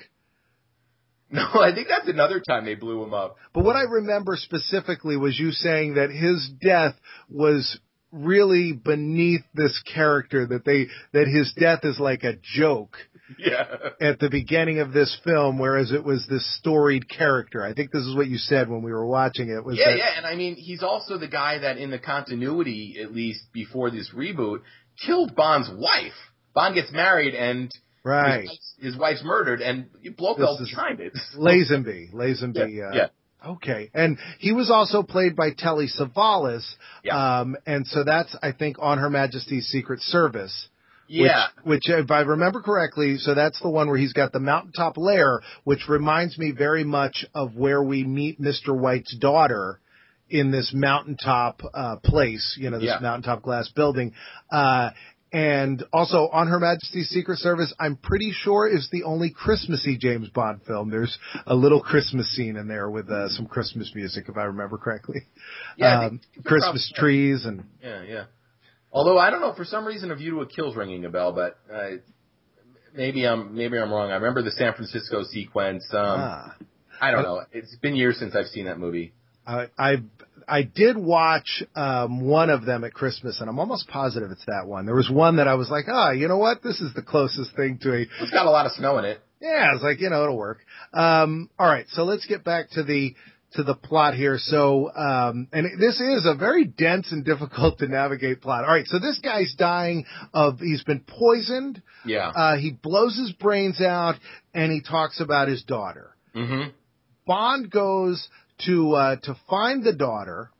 [1.54, 3.36] No, I think that's another time they blew him up.
[3.54, 6.94] But what I remember specifically was you saying that his death
[7.30, 7.78] was
[8.10, 12.98] really beneath this character that they that his death is like a joke
[13.38, 13.64] Yeah.
[13.98, 17.64] at the beginning of this film whereas it was this storied character.
[17.64, 19.96] I think this is what you said when we were watching it was Yeah, that
[19.96, 23.90] yeah, and I mean, he's also the guy that in the continuity, at least before
[23.90, 24.60] this reboot,
[25.06, 26.12] killed Bond's wife.
[26.54, 27.70] Bond gets married and
[28.04, 28.42] right.
[28.42, 29.86] his, wife's, his wife's murdered, and
[30.16, 31.12] Blofeld behind it.
[31.36, 32.74] Lazenby, Lazenby.
[32.74, 33.06] Yeah, uh, yeah.
[33.44, 36.64] Okay, and he was also played by Telly Savalas,
[37.02, 37.40] Yeah.
[37.40, 40.68] um, and so that's I think on Her Majesty's Secret Service.
[41.08, 41.48] Yeah.
[41.64, 44.96] Which, which, if I remember correctly, so that's the one where he's got the mountaintop
[44.96, 48.78] lair, which reminds me very much of where we meet Mr.
[48.78, 49.80] White's daughter
[50.30, 53.00] in this mountaintop uh, place, you know, this Yeah.
[53.02, 54.14] mountaintop glass building.
[54.50, 54.90] Uh,
[55.32, 60.28] and also on Her Majesty's Secret Service, I'm pretty sure is the only Christmassy James
[60.28, 60.90] Bond film.
[60.90, 64.76] There's a little Christmas scene in there with uh, some Christmas music, if I remember
[64.76, 65.22] correctly.
[65.76, 68.24] Yeah, um, Christmas trees and Yeah, yeah.
[68.92, 71.32] Although I don't know, for some reason, A View to a Kill's ringing a bell,
[71.32, 71.96] but uh,
[72.94, 74.10] maybe I'm maybe I'm wrong.
[74.10, 75.86] I remember the San Francisco sequence.
[75.92, 76.54] Um, ah.
[77.00, 77.42] I don't know.
[77.52, 79.14] It's been years since I've seen that movie.
[79.46, 79.96] I I
[80.48, 84.66] I did watch um one of them at Christmas, and I'm almost positive it's that
[84.66, 84.86] one.
[84.86, 86.62] There was one that I was like, ah, you know what?
[86.62, 88.06] This is the closest thing to a.
[88.20, 89.20] It's got a lot of snow in it.
[89.40, 90.60] Yeah, I was like, you know, it'll work.
[90.92, 93.14] Um, all right, so let's get back to the
[93.54, 94.38] to the plot here.
[94.38, 98.64] So, um, and this is a very dense and difficult to navigate plot.
[98.64, 101.82] All right, so this guy's dying of he's been poisoned.
[102.04, 102.28] Yeah.
[102.28, 104.14] Uh, he blows his brains out,
[104.54, 106.16] and he talks about his daughter.
[106.34, 106.70] Mm-hmm.
[107.26, 108.28] Bond goes
[108.66, 110.50] to uh, to find the daughter,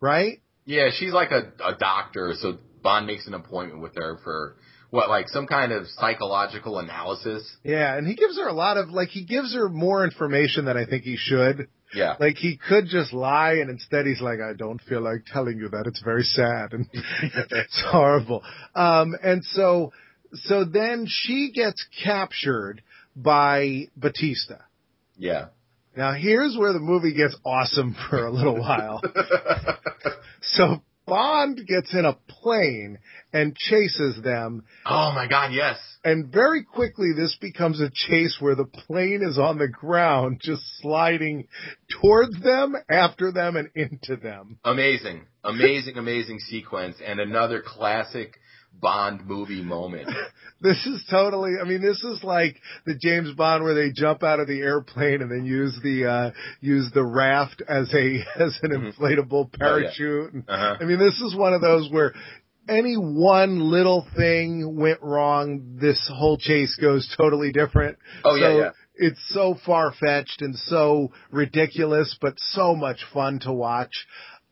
[0.00, 0.40] right?
[0.64, 4.56] Yeah, she's like a, a doctor, so Bond makes an appointment with her for
[4.90, 7.56] what, like some kind of psychological analysis.
[7.62, 10.76] Yeah, and he gives her a lot of like he gives her more information than
[10.76, 11.68] I think he should.
[11.94, 12.16] Yeah.
[12.18, 15.68] Like he could just lie, and instead he's like, "I don't feel like telling you
[15.68, 15.84] that.
[15.86, 18.42] It's very sad and it's horrible."
[18.74, 19.92] Um, and so,
[20.34, 22.82] so then she gets captured
[23.14, 24.58] by Batista.
[25.16, 25.46] Yeah.
[25.96, 29.02] Now here's where the movie gets awesome for a little while.
[30.42, 32.98] so Bond gets in a plane
[33.32, 34.64] and chases them.
[34.84, 35.78] Oh my god, yes.
[36.04, 40.62] And very quickly this becomes a chase where the plane is on the ground just
[40.80, 41.46] sliding
[42.00, 44.58] towards them, after them, and into them.
[44.64, 45.26] Amazing.
[45.44, 48.36] Amazing, amazing sequence and another classic
[48.80, 50.08] Bond movie moment.
[50.58, 52.56] This is totally, I mean, this is like
[52.86, 56.30] the James Bond where they jump out of the airplane and then use the, uh,
[56.62, 60.30] use the raft as a, as an inflatable parachute.
[60.34, 60.38] Mm-hmm.
[60.48, 60.76] Oh, Uh-huh.
[60.80, 62.14] I mean, this is one of those where
[62.70, 67.98] any one little thing went wrong, this whole chase goes totally different.
[68.24, 68.70] Oh, yeah, So yeah.
[68.98, 74.06] It's so far fetched and so ridiculous, but so much fun to watch.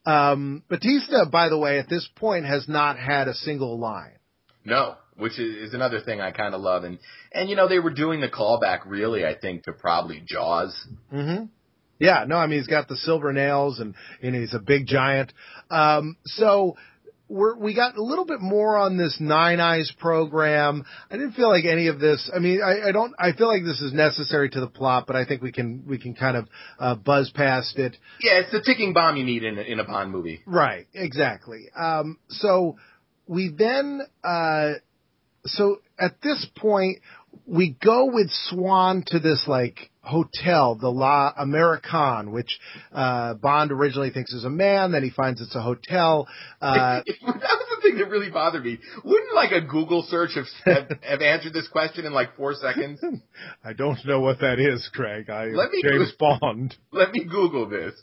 [0.06, 4.18] Um, Batista, by the way, at this point has not had a single line.
[4.64, 6.84] No, which is, is another thing I kind of love.
[6.84, 6.98] And,
[7.32, 10.74] and you know, they were doing the callback really, I think, to probably Jaws.
[11.12, 11.44] Mm-hmm.
[11.98, 15.32] Yeah, no, I mean he's got the silver nails and and he's a big giant.
[15.70, 16.76] Um, so
[17.28, 20.84] we're we got a little bit more on this Nine Eyes program.
[21.10, 22.30] I didn't feel like any of this.
[22.34, 23.14] I mean, I, I don't.
[23.18, 25.98] I feel like this is necessary to the plot, but I think we can we
[25.98, 26.48] can kind of
[26.78, 27.96] uh, buzz past it.
[28.20, 30.42] Yeah, it's the ticking bomb you need in a, in a Bond movie.
[30.46, 31.70] Right, exactly.
[31.76, 32.76] Um, so
[33.26, 34.72] we then, uh,
[35.44, 36.98] so at this point,
[37.46, 42.58] we go with Swann to this like hotel, the La American, which
[42.92, 46.28] uh, Bond originally thinks is a man, then he finds it's a hotel.
[46.60, 48.78] Uh, that was the thing that really bothered me.
[49.04, 53.00] Wouldn't like a Google search have, have, have answered this question in like four seconds?
[53.64, 55.30] I don't know what that is, Craig.
[55.30, 56.74] I Let me James Bond.
[56.92, 57.94] Let me Google this.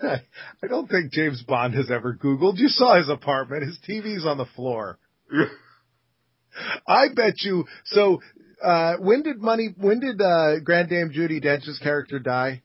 [0.00, 2.58] I don't think James Bond has ever Googled.
[2.58, 3.64] You saw his apartment.
[3.64, 4.98] His TV's on the floor.
[6.86, 7.64] I bet you.
[7.86, 8.20] So,
[8.62, 9.74] uh, when did money?
[9.76, 12.62] When did uh, Grand Dame Judi Dench's character die?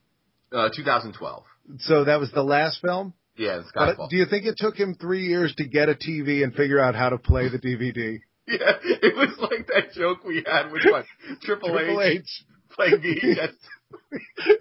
[0.52, 1.44] Uh, 2012.
[1.80, 3.14] So that was the last film.
[3.38, 4.10] Yeah, it's But Skyfall.
[4.10, 6.96] do you think it took him three years to get a TV and figure out
[6.96, 8.20] how to play the DVD?
[8.48, 11.06] Yeah, it was like that joke we had with what
[11.44, 12.46] Triple, Triple H, H.
[12.72, 13.54] playing VHS.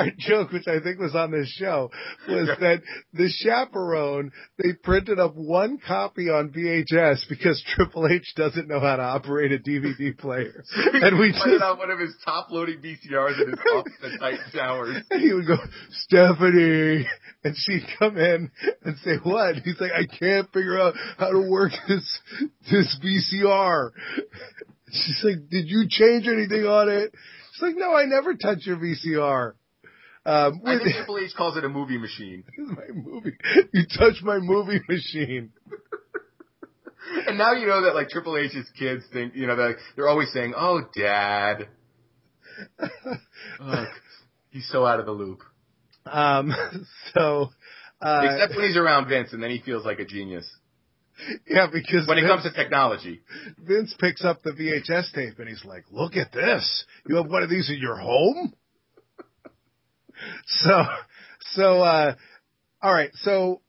[0.00, 1.90] Our joke, which I think was on this show,
[2.28, 2.80] was that
[3.12, 8.96] the chaperone they printed up one copy on VHS because Triple H doesn't know how
[8.96, 13.42] to operate a DVD player, and we just out one of his top loading VCRs
[13.42, 15.04] in his office at Titan Towers.
[15.10, 15.56] and he would go
[15.90, 17.06] Stephanie,
[17.44, 18.50] and she'd come in
[18.84, 19.56] and say what?
[19.56, 22.20] He's like, I can't figure out how to work this
[22.70, 23.90] this VCR.
[24.92, 27.12] She's like, Did you change anything on it?
[27.52, 29.52] She's like, No, I never touch your VCR.
[30.26, 32.44] Um, I think Triple H calls it a movie machine.
[32.58, 33.32] my movie.
[33.72, 35.50] You touch my movie machine.
[37.26, 40.30] And now you know that like Triple H's kids think, you know, they're, they're always
[40.32, 41.68] saying, "Oh, Dad."
[43.60, 43.86] Ugh,
[44.50, 45.40] he's so out of the loop.
[46.04, 46.52] Um,
[47.14, 47.48] so,
[48.02, 50.46] uh, Except when he's around Vince, and then he feels like a genius.
[51.48, 53.22] yeah, because When it comes to technology,
[53.58, 56.84] Vince picks up the VHS tape and he's like, "Look at this!
[57.08, 58.52] You have one of these in your home."
[60.46, 60.82] so,
[61.52, 62.14] so, uh,
[62.82, 63.10] all right.
[63.14, 63.60] So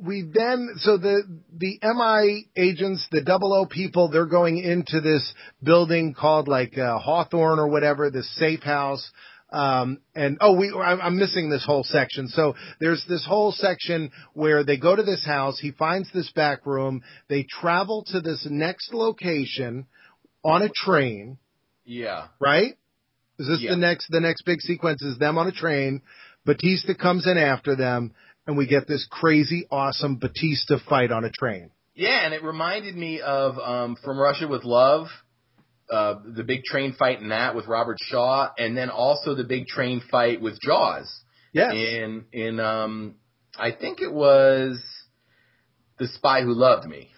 [0.00, 1.22] we then, so the
[1.56, 5.32] the MI agents, the double O people, they're going into this
[5.62, 9.10] building called like uh, Hawthorne or whatever, this safe house.
[9.50, 12.28] Um, and oh, we, I'm missing this whole section.
[12.28, 15.58] So there's this whole section where they go to this house.
[15.58, 17.02] He finds this back room.
[17.30, 19.86] They travel to this next location
[20.44, 21.38] on a train,
[21.86, 22.26] yeah.
[22.38, 22.76] right?
[23.38, 23.70] Is this Yeah.
[23.70, 26.02] the next, the next big sequence is them on a train.
[26.44, 28.12] Batista comes in after them
[28.46, 31.70] and we get this crazy, awesome Batista fight on a train.
[31.94, 35.08] Yeah, and it reminded me of um, From Russia with Love,
[35.90, 39.66] uh, the big train fight in that with Robert Shaw, and then also the big
[39.66, 41.12] train fight with Jaws.
[41.52, 41.72] Yes.
[41.72, 43.16] In in um,
[43.58, 44.80] I think it was
[45.98, 47.10] The Spy Who Loved Me.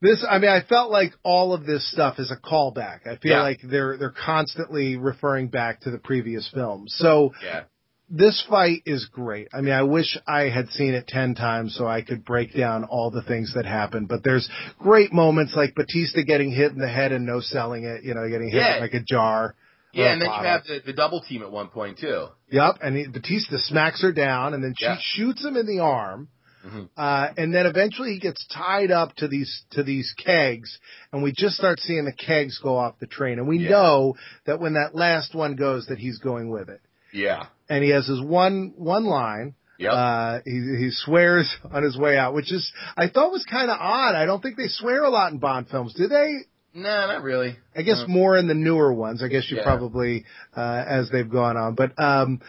[0.00, 3.06] This, I mean, I felt like all of this stuff is a callback.
[3.06, 3.42] I feel Yeah.
[3.42, 6.94] like they're they're constantly referring back to the previous films.
[6.96, 7.62] So, Yeah.
[8.08, 9.48] this fight is great.
[9.52, 12.84] I mean, I wish I had seen it 10 times so I could break down
[12.84, 16.88] all the things that happened, but there's great moments like Batista getting hit in the
[16.88, 18.78] head and no selling it, you know, getting hit Yeah.
[18.80, 19.56] like a jar.
[19.92, 22.28] Yeah, and then you have the, the double team at one point too.
[22.50, 26.28] Yep, and he, Batista smacks her down, and then she shoots him in the arm,
[26.66, 26.88] Mhm.
[26.96, 30.78] uh, and then eventually he gets tied up to these to these kegs,
[31.12, 33.70] and we just start seeing the kegs go off the train, and we Yeah.
[33.70, 36.80] know that when that last one goes, that he's going with it,
[37.12, 37.46] Yeah.
[37.68, 39.54] and he has his one one line.
[39.78, 39.92] Yep.
[39.92, 43.76] Uh, he, he swears on his way out, which is I thought was kind of
[43.80, 44.16] odd.
[44.16, 46.34] I don't think they swear a lot in Bond films, do they?
[46.74, 47.56] no, not really.
[47.74, 48.14] I guess No.
[48.14, 49.22] more in the newer ones.
[49.22, 49.62] I guess you Yeah.
[49.64, 50.24] probably
[50.56, 52.40] uh, as they've gone on, but um,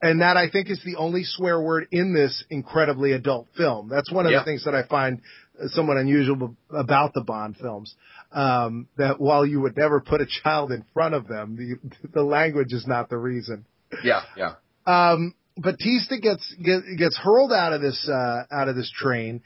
[0.00, 3.88] and that I think is the only swear word in this incredibly adult film.
[3.88, 5.20] That's one of the things that I find
[5.68, 7.94] somewhat unusual about the Bond films.
[8.30, 12.22] Um, that while you would never put a child in front of them, the the
[12.22, 13.64] language is not the reason.
[14.04, 14.54] Yeah, yeah.
[14.86, 19.42] Um, Batista gets get, gets hurled out of this uh, out of this train,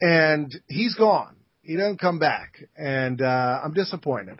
[0.00, 1.36] and he's gone.
[1.62, 4.38] He doesn't come back, and uh, I'm disappointed.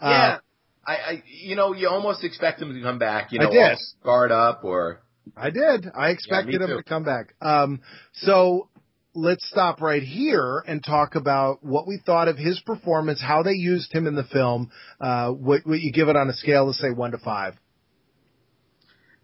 [0.00, 0.08] Yeah.
[0.08, 0.38] Uh,
[0.86, 3.62] I, I, you know, you almost expect him to come back, you I know, did.
[3.62, 5.00] all scarred up or,
[5.36, 5.86] I did.
[5.94, 7.34] I expected me him to come back.
[7.40, 7.80] Um,
[8.14, 8.68] so
[9.14, 13.52] let's stop right here and talk about what we thought of his performance, how they
[13.52, 14.70] used him in the film.
[15.00, 17.54] Uh, what, what you give it on a scale of say one to five.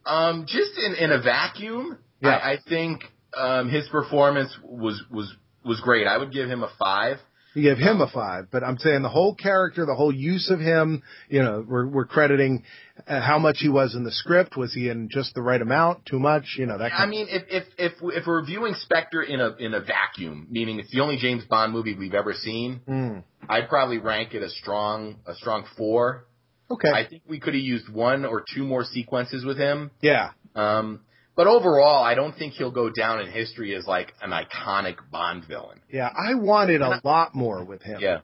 [0.06, 2.30] um, just in, in a vacuum, Yeah.
[2.30, 3.02] I, I think,
[3.36, 5.34] um, his performance was, was,
[5.64, 6.06] was great.
[6.06, 7.18] I would give him a five.
[7.54, 10.60] You give him a five, but I'm saying the whole character, the whole use of
[10.60, 12.62] him, you know, we're, we're crediting
[13.06, 14.56] uh, how much he was in the script.
[14.56, 16.06] Was he in just the right amount?
[16.06, 16.56] Too much?
[16.58, 19.74] You know, that I mean, if, if, if, if we're viewing Spectre in a, in
[19.74, 22.80] a vacuum, meaning it's the only James Bond movie we've ever seen.
[22.88, 23.24] Mm.
[23.48, 26.26] I'd probably rank it a strong, a strong four.
[26.70, 26.90] Okay.
[26.90, 29.90] I think we could have used one or two more sequences with him.
[30.02, 30.32] yeah.
[30.54, 31.00] Um,
[31.38, 35.44] but overall, I don't think he'll go down in history as like an iconic Bond
[35.46, 35.80] villain.
[35.88, 36.08] Yeah.
[36.08, 38.00] I wanted a lot more with him.
[38.00, 38.22] Yeah.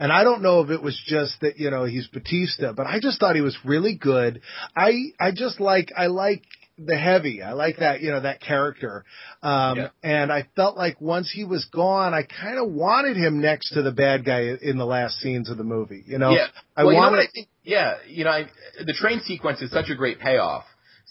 [0.00, 3.00] And I don't know if it was just that, you know, he's Batista, but I
[3.00, 4.40] just thought he was really good.
[4.74, 6.42] I, I just like, I like
[6.78, 7.42] the heavy.
[7.42, 9.04] I like that, you know, that character.
[9.42, 9.88] Um, Yeah.
[10.02, 13.82] and I felt like once he was gone, I kind of wanted him next to
[13.82, 16.30] the bad guy in the last scenes of the movie, you know?
[16.30, 16.46] yeah.
[16.74, 17.48] I well, you know wanted, what I think?
[17.62, 17.96] Yeah.
[18.08, 18.46] You know, I,
[18.82, 20.64] the train sequence is such a great payoff.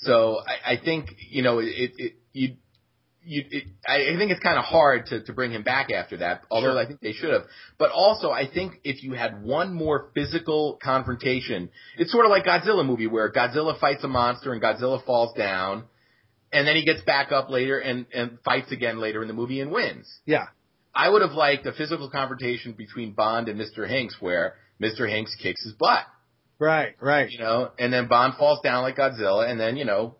[0.05, 2.55] So I, I think, you know, it, it, you,
[3.25, 6.17] you, it, I I think it's kind of hard to, to bring him back after
[6.17, 6.79] that, although Sure.
[6.79, 7.43] I think they should have.
[7.77, 12.43] But also, I think if you had one more physical confrontation, it's sort of like
[12.45, 15.85] Godzilla movie where Godzilla fights a monster and Godzilla falls down,
[16.51, 19.61] and then he gets back up later and, and fights again later in the movie
[19.61, 20.07] and wins.
[20.25, 20.45] yeah.
[20.95, 23.79] I would have liked a physical confrontation between Bond and Mr.
[23.89, 25.09] Hinx where Mr.
[25.09, 26.05] Hinx kicks his butt,
[26.59, 27.29] Right, right.
[27.29, 30.15] you know, and then Bond falls down like Godzilla, and then, you know,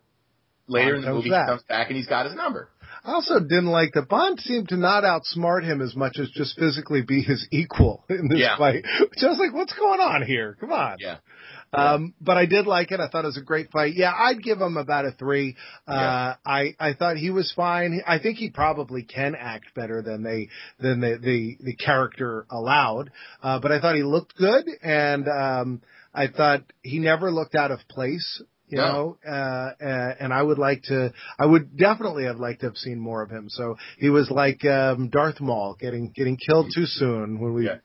[0.68, 1.46] later Bond in the movie back.
[1.46, 2.70] he comes back and he's got his number.
[3.06, 6.58] I also didn't like that Bond seemed to not outsmart him as much as just
[6.58, 8.58] physically be his equal in this Yeah.
[8.58, 8.86] fight.
[9.00, 10.56] Which I was like, what's going on here?
[10.60, 10.98] Come on.
[11.00, 11.18] Yeah.
[11.74, 13.00] Um, but I did like it.
[13.00, 13.94] I thought it was a great fight.
[13.96, 15.56] Yeah, I'd give him about a three.
[15.88, 18.00] Uh, I, I thought he was fine.
[18.06, 23.10] I think he probably can act better than they, than the, the, the character allowed.
[23.42, 25.82] Uh, but I thought he looked good and, um,
[26.14, 28.42] I thought he never looked out of place.
[28.70, 28.86] You No.
[28.86, 32.78] know, uh, uh, and I would like to, I would definitely have liked to have
[32.78, 33.50] seen more of him.
[33.50, 37.78] So he was like, um, Darth Maul getting, getting killed too soon when we Yeah.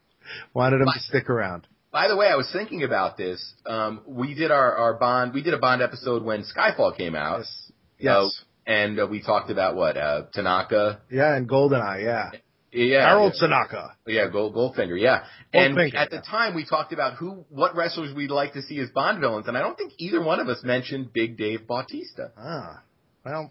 [0.54, 1.66] wanted him But- to stick around.
[1.90, 3.54] By the way, I was thinking about this.
[3.66, 7.38] Um, we did our, our Bond, we did a Bond episode when Skyfall came out.
[7.40, 7.72] Yes.
[7.98, 8.44] Yes.
[8.66, 11.00] And uh, we talked about what, uh, Tanaka.
[11.10, 11.34] yeah.
[11.34, 12.02] And Goldeneye.
[12.04, 12.30] Yeah.
[12.72, 13.08] Yeah.
[13.08, 13.40] Harold yeah.
[13.48, 13.96] Tanaka.
[14.06, 15.24] Yeah, Gold, Goldfinger, yeah.
[15.52, 16.22] And Goldfinger, at the yeah.
[16.30, 19.56] time, we talked about who, what wrestlers we'd like to see as Bond villains, and
[19.56, 22.32] I don't think either one of us mentioned Big Dave Bautista.
[22.36, 22.82] Ah,
[23.24, 23.50] well,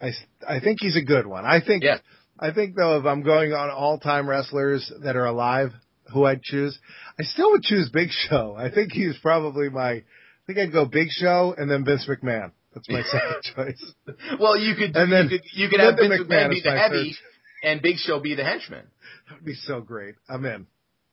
[0.00, 0.12] I,
[0.48, 1.44] I think he's a good one.
[1.44, 1.98] I think, Yeah.
[2.38, 5.70] I think though, if I'm going on all time wrestlers that are alive,
[6.12, 6.78] who I'd choose,
[7.18, 8.54] I still would choose Big Show.
[8.56, 10.02] I think he's probably my, I
[10.46, 12.52] think I'd go Big Show and then Vince McMahon.
[12.74, 13.92] That's my second choice.
[14.38, 16.70] Well, you could, And you then could, you could have Vince McMahon McMahon be the
[16.78, 17.35] heavy, third.
[17.62, 18.86] And Big Show be the henchman.
[19.28, 20.14] That would be so great.
[20.28, 20.66] I'm in.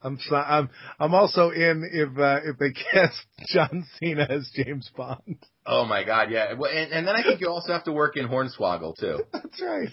[0.04, 0.70] I'm so, I'm
[1.00, 3.18] I'm also in if uh, if they cast
[3.48, 5.38] John Cena as James Bond.
[5.66, 6.54] Oh my God, yeah.
[6.54, 9.20] Well, and, and then I think you also have to work in Hornswoggle too.
[9.34, 9.90] That's right.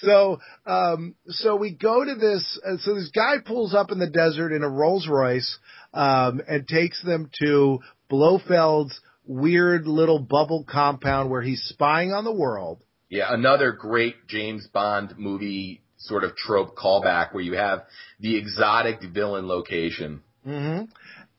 [0.00, 2.60] So, um, so we go to this.
[2.66, 5.58] Uh, so this guy pulls up in the desert in a Rolls Royce,
[5.94, 7.78] um, and takes them to
[8.10, 12.82] Blofeld's weird little bubble compound where he's spying on the world.
[13.12, 17.82] Yeah, another great James Bond movie sort of trope callback where you have
[18.20, 20.22] the exotic villain location.
[20.42, 20.84] hmm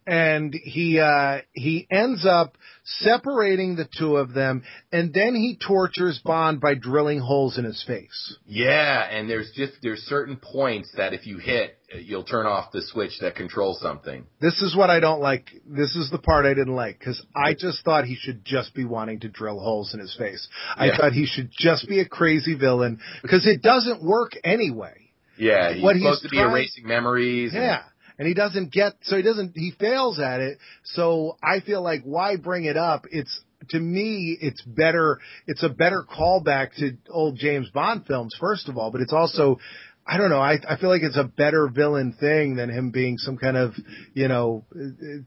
[0.06, 4.62] and he uh he ends up separating the two of them
[4.92, 8.38] and then he tortures Bond by drilling holes in his face.
[8.46, 12.82] Yeah, and there's just there's certain points that if you hit, you'll turn off the
[12.82, 14.26] switch that controls something.
[14.42, 15.50] This is what I don't like.
[15.66, 18.86] This is the part I didn't like cuz I just thought he should just be
[18.86, 20.48] wanting to drill holes in his face.
[20.76, 20.98] I Yeah.
[20.98, 25.10] thought he should just be a crazy villain cuz it doesn't work anyway.
[25.38, 27.54] Yeah, he's What he's supposed to be trying- erasing memories.
[27.54, 27.84] and- Yeah.
[28.20, 30.60] And he doesn't get, so he doesn't, he fails at it.
[30.84, 33.08] So I feel like why bring it up?
[33.12, 38.70] It's, to me, it's better, it's a better callback to old James Bond films, first
[38.70, 39.58] of all, but it's also,
[40.06, 43.18] I don't know, I, I feel like it's a better villain thing than him being
[43.18, 43.74] some kind of,
[44.14, 44.66] you know,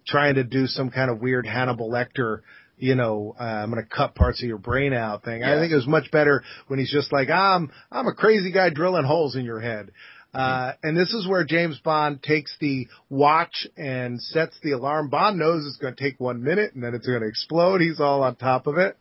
[0.07, 2.41] trying to do some kind of weird Hannibal Lecter,
[2.77, 5.43] you know, uh, I'm going to cut parts of your brain out thing.
[5.43, 8.69] I think it was much better when he's just like, I'm, I'm a crazy guy
[8.69, 9.93] drilling holes in your head.
[10.35, 15.09] Uh, and this is where James Bond takes the watch and sets the alarm.
[15.09, 17.81] Bond knows it's going to take one minute and then it's going to explode.
[17.81, 18.99] He's all on top of it.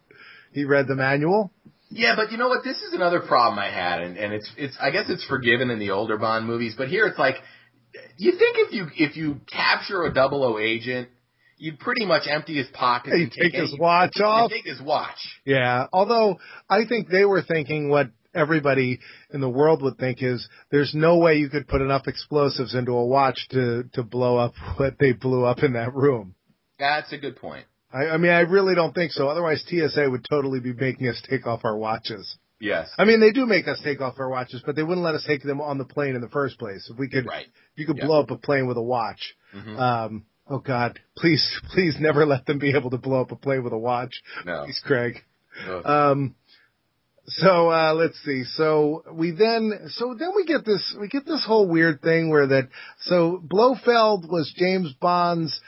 [0.53, 1.51] He read the manual.
[1.89, 2.63] Yeah, but you know what?
[2.63, 5.79] This is another problem I had, and, and it's it's I guess it's forgiven in
[5.79, 7.35] the older Bond movies, but here it's like,
[8.17, 11.09] you think if you if you capture a double O agent,
[11.57, 14.51] you'd pretty much empty his pockets and take any- his watch off.
[14.51, 15.17] take his watch.
[15.45, 15.87] Yeah.
[15.93, 18.99] Although I think they were thinking what everybody
[19.33, 22.91] in the world would think is there's no way you could put enough explosives into
[22.91, 26.35] a watch to, to blow up what they blew up in that room.
[26.77, 27.65] That's a good point.
[27.95, 29.27] I, I mean, I really don't think so.
[29.29, 32.37] Otherwise, TSA would totally be making us take off our watches.
[32.59, 32.89] Yes.
[32.97, 35.23] I mean, they do make us take off our watches, but they wouldn't let us
[35.27, 36.89] take them on the plane in the first place.
[36.91, 37.45] If we could, Right.
[37.45, 38.05] if you could Yeah.
[38.05, 39.35] blow up a plane with a watch.
[39.53, 39.79] Mhm.
[39.79, 41.43] Um, oh God, please,
[41.73, 44.21] please never let them be able to blow up a plane with a watch.
[44.45, 44.63] No.
[44.65, 45.23] Please, Craig.
[45.85, 46.35] Um,
[47.27, 48.43] so uh, let's see.
[48.43, 52.45] So we then, so then we get this, we get this whole weird thing where
[52.47, 52.69] that.
[52.99, 55.59] So Blofeld was James Bond's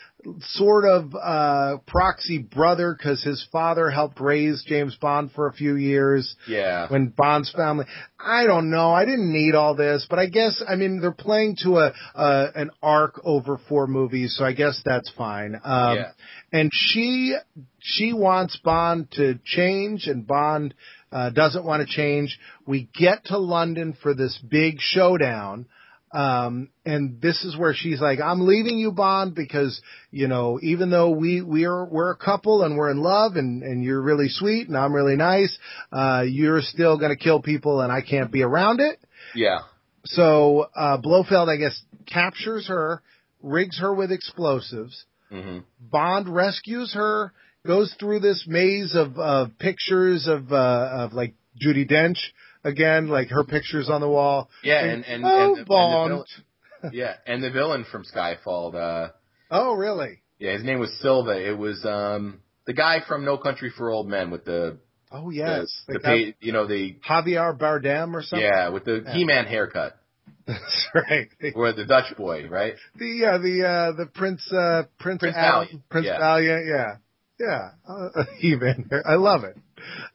[0.42, 5.76] sort of uh proxy brother because his father helped raise James Bond for a few
[5.76, 6.88] years yeah.
[6.90, 7.86] when Bond's family.
[8.20, 8.92] I don't know.
[8.92, 12.52] I didn't need all this, but I guess I mean they're playing to a uh,
[12.56, 15.56] an arc over four movies, so I guess that's fine.
[15.64, 16.12] Um, Yeah.
[16.52, 17.36] And she
[17.80, 20.74] she wants Bond to change, and Bond
[21.12, 22.38] uh, doesn't want to change.
[22.66, 25.68] We get to London for this big showdown.
[26.12, 30.90] Um, and this is where she's like, I'm leaving you, Bond, because, you know, even
[30.90, 34.30] though we, we are, we're a couple and we're in love and, and you're really
[34.30, 35.58] sweet and I'm really nice,
[35.92, 39.00] uh, you're still gonna kill people and I can't be around it.
[39.36, 39.60] Yeah.
[40.06, 43.02] So, uh, Blofeld, I guess, captures her,
[43.44, 45.06] rigs her with explosives.
[45.30, 47.34] hmm Bond rescues her,
[47.66, 52.20] goes through this maze of, of pictures of, uh, of like Judi Dench
[52.64, 54.50] again, like her pictures on the wall.
[54.64, 56.26] Yeah, and and, oh, and, the, and the villain,
[56.94, 58.76] yeah, and the villain from Skyfall.
[58.76, 59.10] Uh,
[59.50, 60.20] Oh, really?
[60.40, 61.32] yeah, his name was Silva.
[61.32, 64.78] It was um the guy from No Country for Old Men with the
[65.10, 65.68] Oh, yes.
[65.88, 68.46] the, The guy- you know the Javier Bardem or something?
[68.46, 69.14] yeah with the Yeah.
[69.14, 69.96] He-Man haircut
[70.48, 71.30] That's right.
[71.56, 72.74] or the Dutch boy, right?
[72.98, 76.18] The uh, the uh, the Prince uh, Prince, Prince Valiant, Prince yeah.
[76.20, 76.96] Valiant, yeah,
[77.40, 77.70] yeah.
[77.90, 79.56] Uh, even I love it.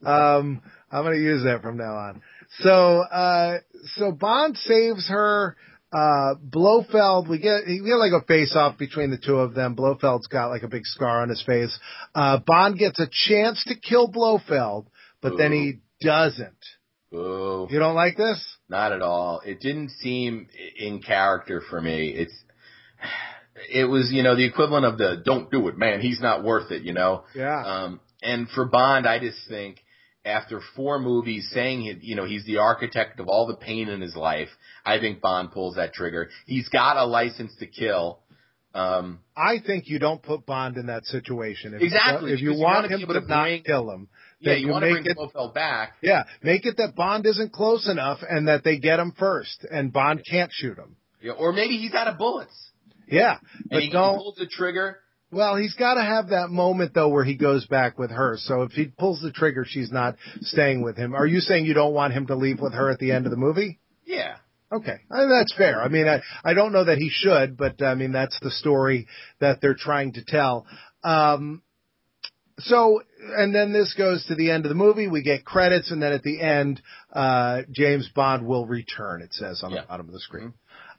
[0.05, 2.21] Um, I'm gonna use that from now on.
[2.59, 3.57] So uh,
[3.95, 5.55] so Bond saves her.
[5.91, 9.75] Uh, Blofeld, we get we get like a face off between the two of them.
[9.75, 11.77] Blofeld's got like a big scar on his face.
[12.15, 14.87] Uh, Bond gets a chance to kill Blofeld,
[15.21, 16.57] but then he doesn't.
[17.13, 18.43] Ooh, You don't like this?
[18.69, 19.41] not at all.
[19.45, 20.47] It didn't seem
[20.79, 22.09] in character for me.
[22.09, 22.33] It's
[23.71, 26.01] it was you know the equivalent of the "Don't do it, man.
[26.01, 27.25] He's not worth it." You know.
[27.35, 27.63] Yeah.
[27.63, 29.82] Um, and for Bond, I just think
[30.25, 34.01] after four movies saying he, you know he's the architect of all the pain in
[34.01, 34.49] his life,
[34.85, 36.29] I think Bond pulls that trigger.
[36.45, 38.19] He's got a license to kill.
[38.75, 41.75] Um, I think you don't put Bond in that situation.
[41.75, 44.07] If Exactly, You, if you you want him to to not bring- kill him,
[44.39, 45.17] yeah, then you, want to make bring it.
[45.17, 45.93] Blofeld back.
[46.01, 49.93] Yeah, make it that Bond isn't close enough and that they get him first, and
[49.93, 50.95] Bond can't shoot him.
[51.21, 52.71] Yeah, or maybe he's out of bullets.
[53.07, 54.15] Yeah, And but he, he don't.
[54.17, 54.97] pulls the trigger.
[55.33, 58.37] Well, he's got to have that moment though where he goes back with her.
[58.37, 61.15] So if he pulls the trigger, she's not staying with him.
[61.15, 63.31] Are you saying you don't want him to leave with her at the end of
[63.31, 63.79] the movie?
[64.05, 64.35] Yeah.
[64.71, 65.81] Okay, I mean, that's fair.
[65.81, 69.07] I mean, I I don't know that he should, but I mean that's the story
[69.39, 70.65] that they're trying to tell.
[71.03, 71.61] Um,
[72.59, 73.01] so,
[73.37, 75.07] and then this goes to the end of the movie.
[75.07, 76.81] We get credits, and then at the end,
[77.11, 79.21] uh, James Bond will return.
[79.21, 79.81] It says on Yeah.
[79.81, 80.53] the bottom of the screen.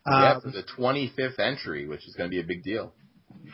[0.07, 2.93] yeah, Um, for the 25th entry, which is going to be a big deal.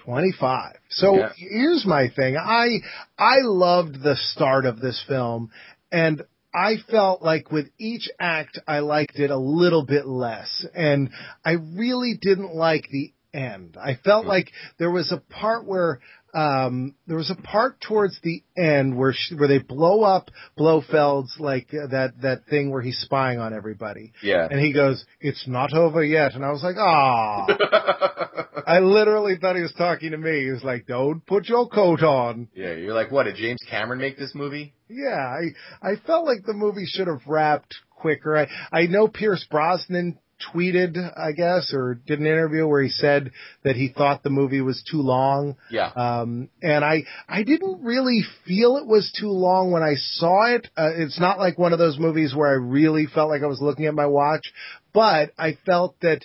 [0.05, 0.76] 25.
[0.89, 1.33] So Yeah.
[1.37, 2.37] here's my thing.
[2.37, 2.81] I
[3.18, 5.51] I loved the start of this film
[5.93, 6.22] and
[6.53, 11.11] I felt like with each act I liked it a little bit less and
[11.45, 13.76] I really didn't like the end.
[13.81, 14.31] I felt mm-hmm.
[14.31, 16.01] like there was a part where
[16.35, 21.35] um there was a part towards the end where she, where they blow up Blofeld's
[21.39, 24.12] like uh, that that thing where he's spying on everybody.
[24.22, 24.47] Yeah.
[24.51, 27.47] And he goes, "It's not over yet." And I was like, "Ah."
[28.66, 30.45] I literally thought he was talking to me.
[30.45, 33.24] He was like, "Don't put your coat on." Yeah, you're like, what?
[33.24, 34.74] Did James Cameron make this movie?
[34.89, 38.37] Yeah, I I felt like the movie should have wrapped quicker.
[38.37, 40.18] I I know Pierce Brosnan
[40.53, 43.32] tweeted, I guess, or did an interview where he said
[43.64, 45.57] that he thought the movie was too long.
[45.70, 45.88] Yeah.
[45.88, 50.68] Um, and I, I didn't really feel it was too long when I saw it.
[50.76, 53.61] Uh, it's not like one of those movies where I really felt like I was
[53.61, 54.53] looking at my watch,
[54.93, 56.24] but I felt that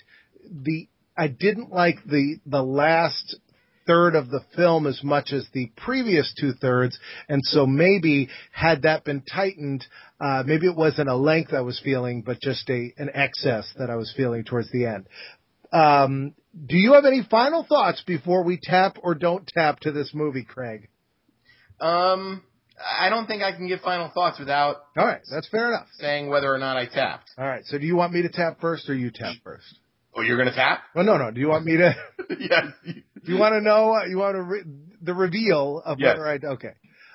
[0.50, 3.36] the, I didn't like the, the last
[3.86, 6.98] third of the film as much as the previous two thirds.
[7.28, 9.84] And so maybe had that been tightened,
[10.20, 13.90] uh, maybe it wasn't a length I was feeling, but just a, an excess that
[13.90, 15.08] I was feeling towards the end.
[15.72, 20.12] Um, do you have any final thoughts before we tap or don't tap to this
[20.14, 20.88] movie, Craig?
[21.80, 22.42] Um,
[22.78, 24.76] I don't think I can give final thoughts without.
[24.96, 25.86] All right, that's fair enough.
[25.98, 27.30] Saying whether or not I tapped.
[27.38, 29.78] All right, so do you want me to tap first or you tap first?
[30.16, 30.82] Oh, you're gonna tap?
[30.94, 31.30] Well, no, no.
[31.30, 31.94] Do you want me to?
[32.40, 32.64] yes.
[32.84, 33.94] Do you want to know?
[34.08, 34.64] You want to re-
[35.02, 36.16] the reveal of Yes.
[36.16, 36.38] whether I?
[36.54, 36.72] Okay.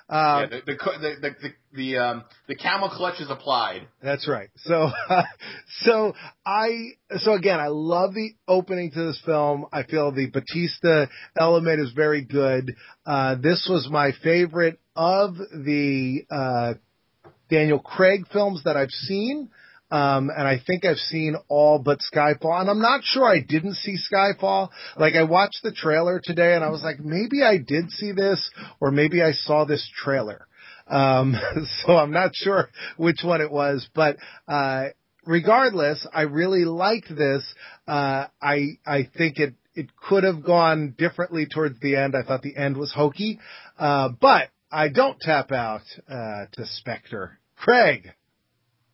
[0.08, 3.88] yeah, Um, the the the the, the, the um the camel clutch is applied.
[4.02, 4.50] That's right.
[4.58, 4.90] So,
[5.80, 6.14] so
[6.46, 9.66] I, so again, I love the opening to this film.
[9.72, 12.76] I feel the Batista element is very good.
[13.04, 16.74] Uh, this was my favorite of the, uh,
[17.50, 19.50] Daniel Craig films that I've seen.
[19.92, 22.62] Um, and I think I've seen all but Skyfall.
[22.62, 24.70] And I'm not sure I didn't see Skyfall.
[24.96, 28.50] Like I watched the trailer today and I was like, maybe I did see this
[28.80, 30.46] or maybe I saw this trailer.
[30.88, 31.36] Um,
[31.84, 34.16] so I'm not sure which one it was, but,
[34.48, 34.86] uh,
[35.26, 37.44] regardless, I really liked this.
[37.86, 42.16] Uh, I, I think it, it could have gone differently towards the end.
[42.16, 43.40] I thought the end was hokey.
[43.78, 47.38] Uh, but I don't tap out, uh, to Spectre.
[47.56, 48.10] Craig.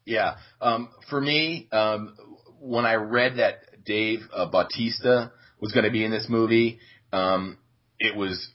[0.09, 0.37] Yeah.
[0.63, 2.17] Um, for me, um,
[2.61, 6.79] when I read that Dave uh, Bautista was going to be in this movie,
[7.13, 7.59] um,
[7.99, 8.49] it was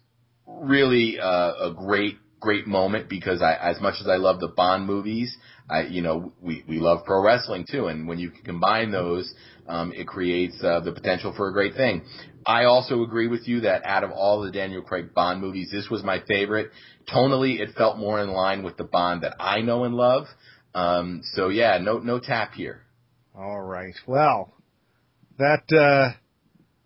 [0.48, 4.88] really uh, a great, great moment because I, as much as I love the Bond
[4.88, 5.38] movies,
[5.70, 7.86] I, you know, we, we love pro wrestling too.
[7.86, 9.32] And when you combine those,
[9.68, 12.04] um, it creates uh, the potential for a great thing.
[12.48, 15.88] I also agree with you that out of all the Daniel Craig Bond movies, this
[15.88, 16.72] was my favorite.
[17.14, 20.26] Tonally, it felt more in line with the Bond that I know and love.
[20.76, 22.82] Um, so yeah, no, no tap here.
[23.36, 23.96] All right.
[24.08, 24.54] Well,
[25.38, 26.18] that, uh,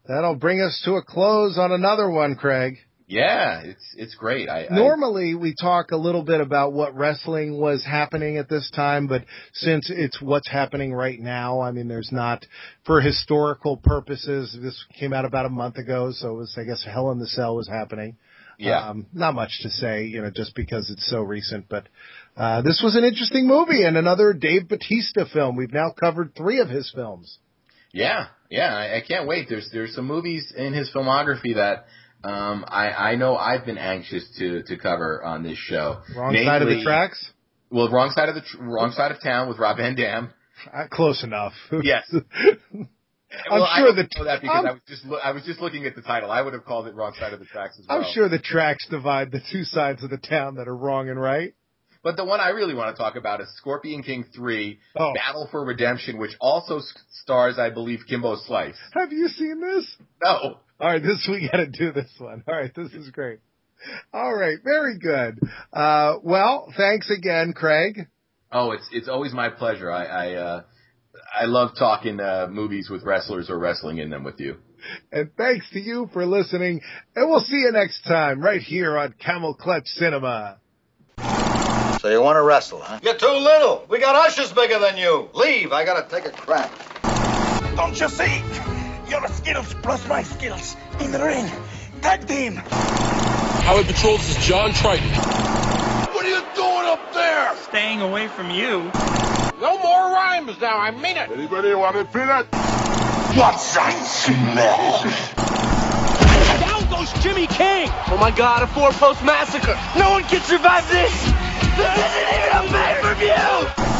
[0.07, 2.77] that'll bring us to a close on another one, Craig.
[3.09, 4.49] Yeah, it's, it's great.
[4.49, 8.69] I, I Normally we talk a little bit about what wrestling was happening at this
[8.75, 9.23] time, but
[9.53, 12.45] since it's what's happening right now, I mean, there's not,
[12.85, 16.83] for historical purposes, this came out about a month ago, so it was, I guess,
[16.83, 18.17] Hell in the Cell was happening.
[18.57, 18.89] Yeah.
[18.89, 21.87] Um, not much to say, you know, just because it's so recent, but,
[22.37, 25.55] uh, this was an interesting movie and another Dave Batista film.
[25.55, 27.39] We've now covered three of his films.
[27.93, 29.47] Yeah, yeah, I, I can't wait.
[29.49, 31.85] There's there's some movies in his filmography that
[32.23, 36.01] um, I I know I've been anxious to to cover on this show.
[36.15, 37.31] Wrong side of the tracks?
[37.71, 40.31] Well, wrong side of the tr- wrong side of town with Rob Van Dam.
[40.73, 41.53] Uh, close enough.
[41.83, 42.03] Yes.
[42.13, 42.87] I'm
[43.51, 45.43] well, I sure don't the know that because I'm- I was just lo- I was
[45.43, 46.31] just looking at the title.
[46.31, 47.97] I would have called it wrong side of the tracks as well.
[47.99, 51.19] I'm sure the tracks divide the two sides of the town that are wrong and
[51.19, 51.53] right.
[52.07, 55.11] But the one I really want to talk about is Scorpion King 3, Oh.
[55.13, 56.79] Battle for Redemption, which also
[57.11, 58.77] stars, I believe, Kimbo Slice.
[58.93, 59.97] Have you seen this?
[60.23, 60.59] No.
[60.79, 62.45] All right, this we got to do this one.
[62.47, 63.39] All right, this is great.
[64.13, 65.37] All right, very good.
[65.73, 68.07] Uh, well, thanks again, Craig.
[68.53, 69.91] Oh, it's it's always my pleasure.
[69.91, 70.61] I I, uh,
[71.41, 74.55] I love talking uh, movies with wrestlers or wrestling in them with you.
[75.11, 76.79] And thanks to you for listening.
[77.17, 80.59] And we'll see you next time right here on Camel Clutch Cinema.
[81.99, 82.99] So you want to wrestle, huh?
[83.01, 83.83] You're too little.
[83.89, 85.29] We got ushers bigger than you.
[85.33, 85.71] Leave.
[85.71, 86.71] I gotta take a crap.
[87.75, 88.43] Don't you see?
[89.09, 91.49] Your skills plus my skills in the ring.
[92.01, 92.55] Tag team.
[92.57, 95.09] Highway Patrol, this is John Triton.
[95.09, 97.55] What are you doing up there?
[97.63, 98.91] Staying away from you.
[99.59, 101.31] No more rhymes now, I mean it.
[101.31, 102.45] Anybody want to feel it?
[103.35, 105.03] What's that smell?
[106.61, 107.89] Down goes Jimmy King.
[108.07, 109.77] Oh my god, a four-post massacre.
[109.97, 111.46] No one can survive this.
[111.77, 113.96] This isn't even a pay-per-view.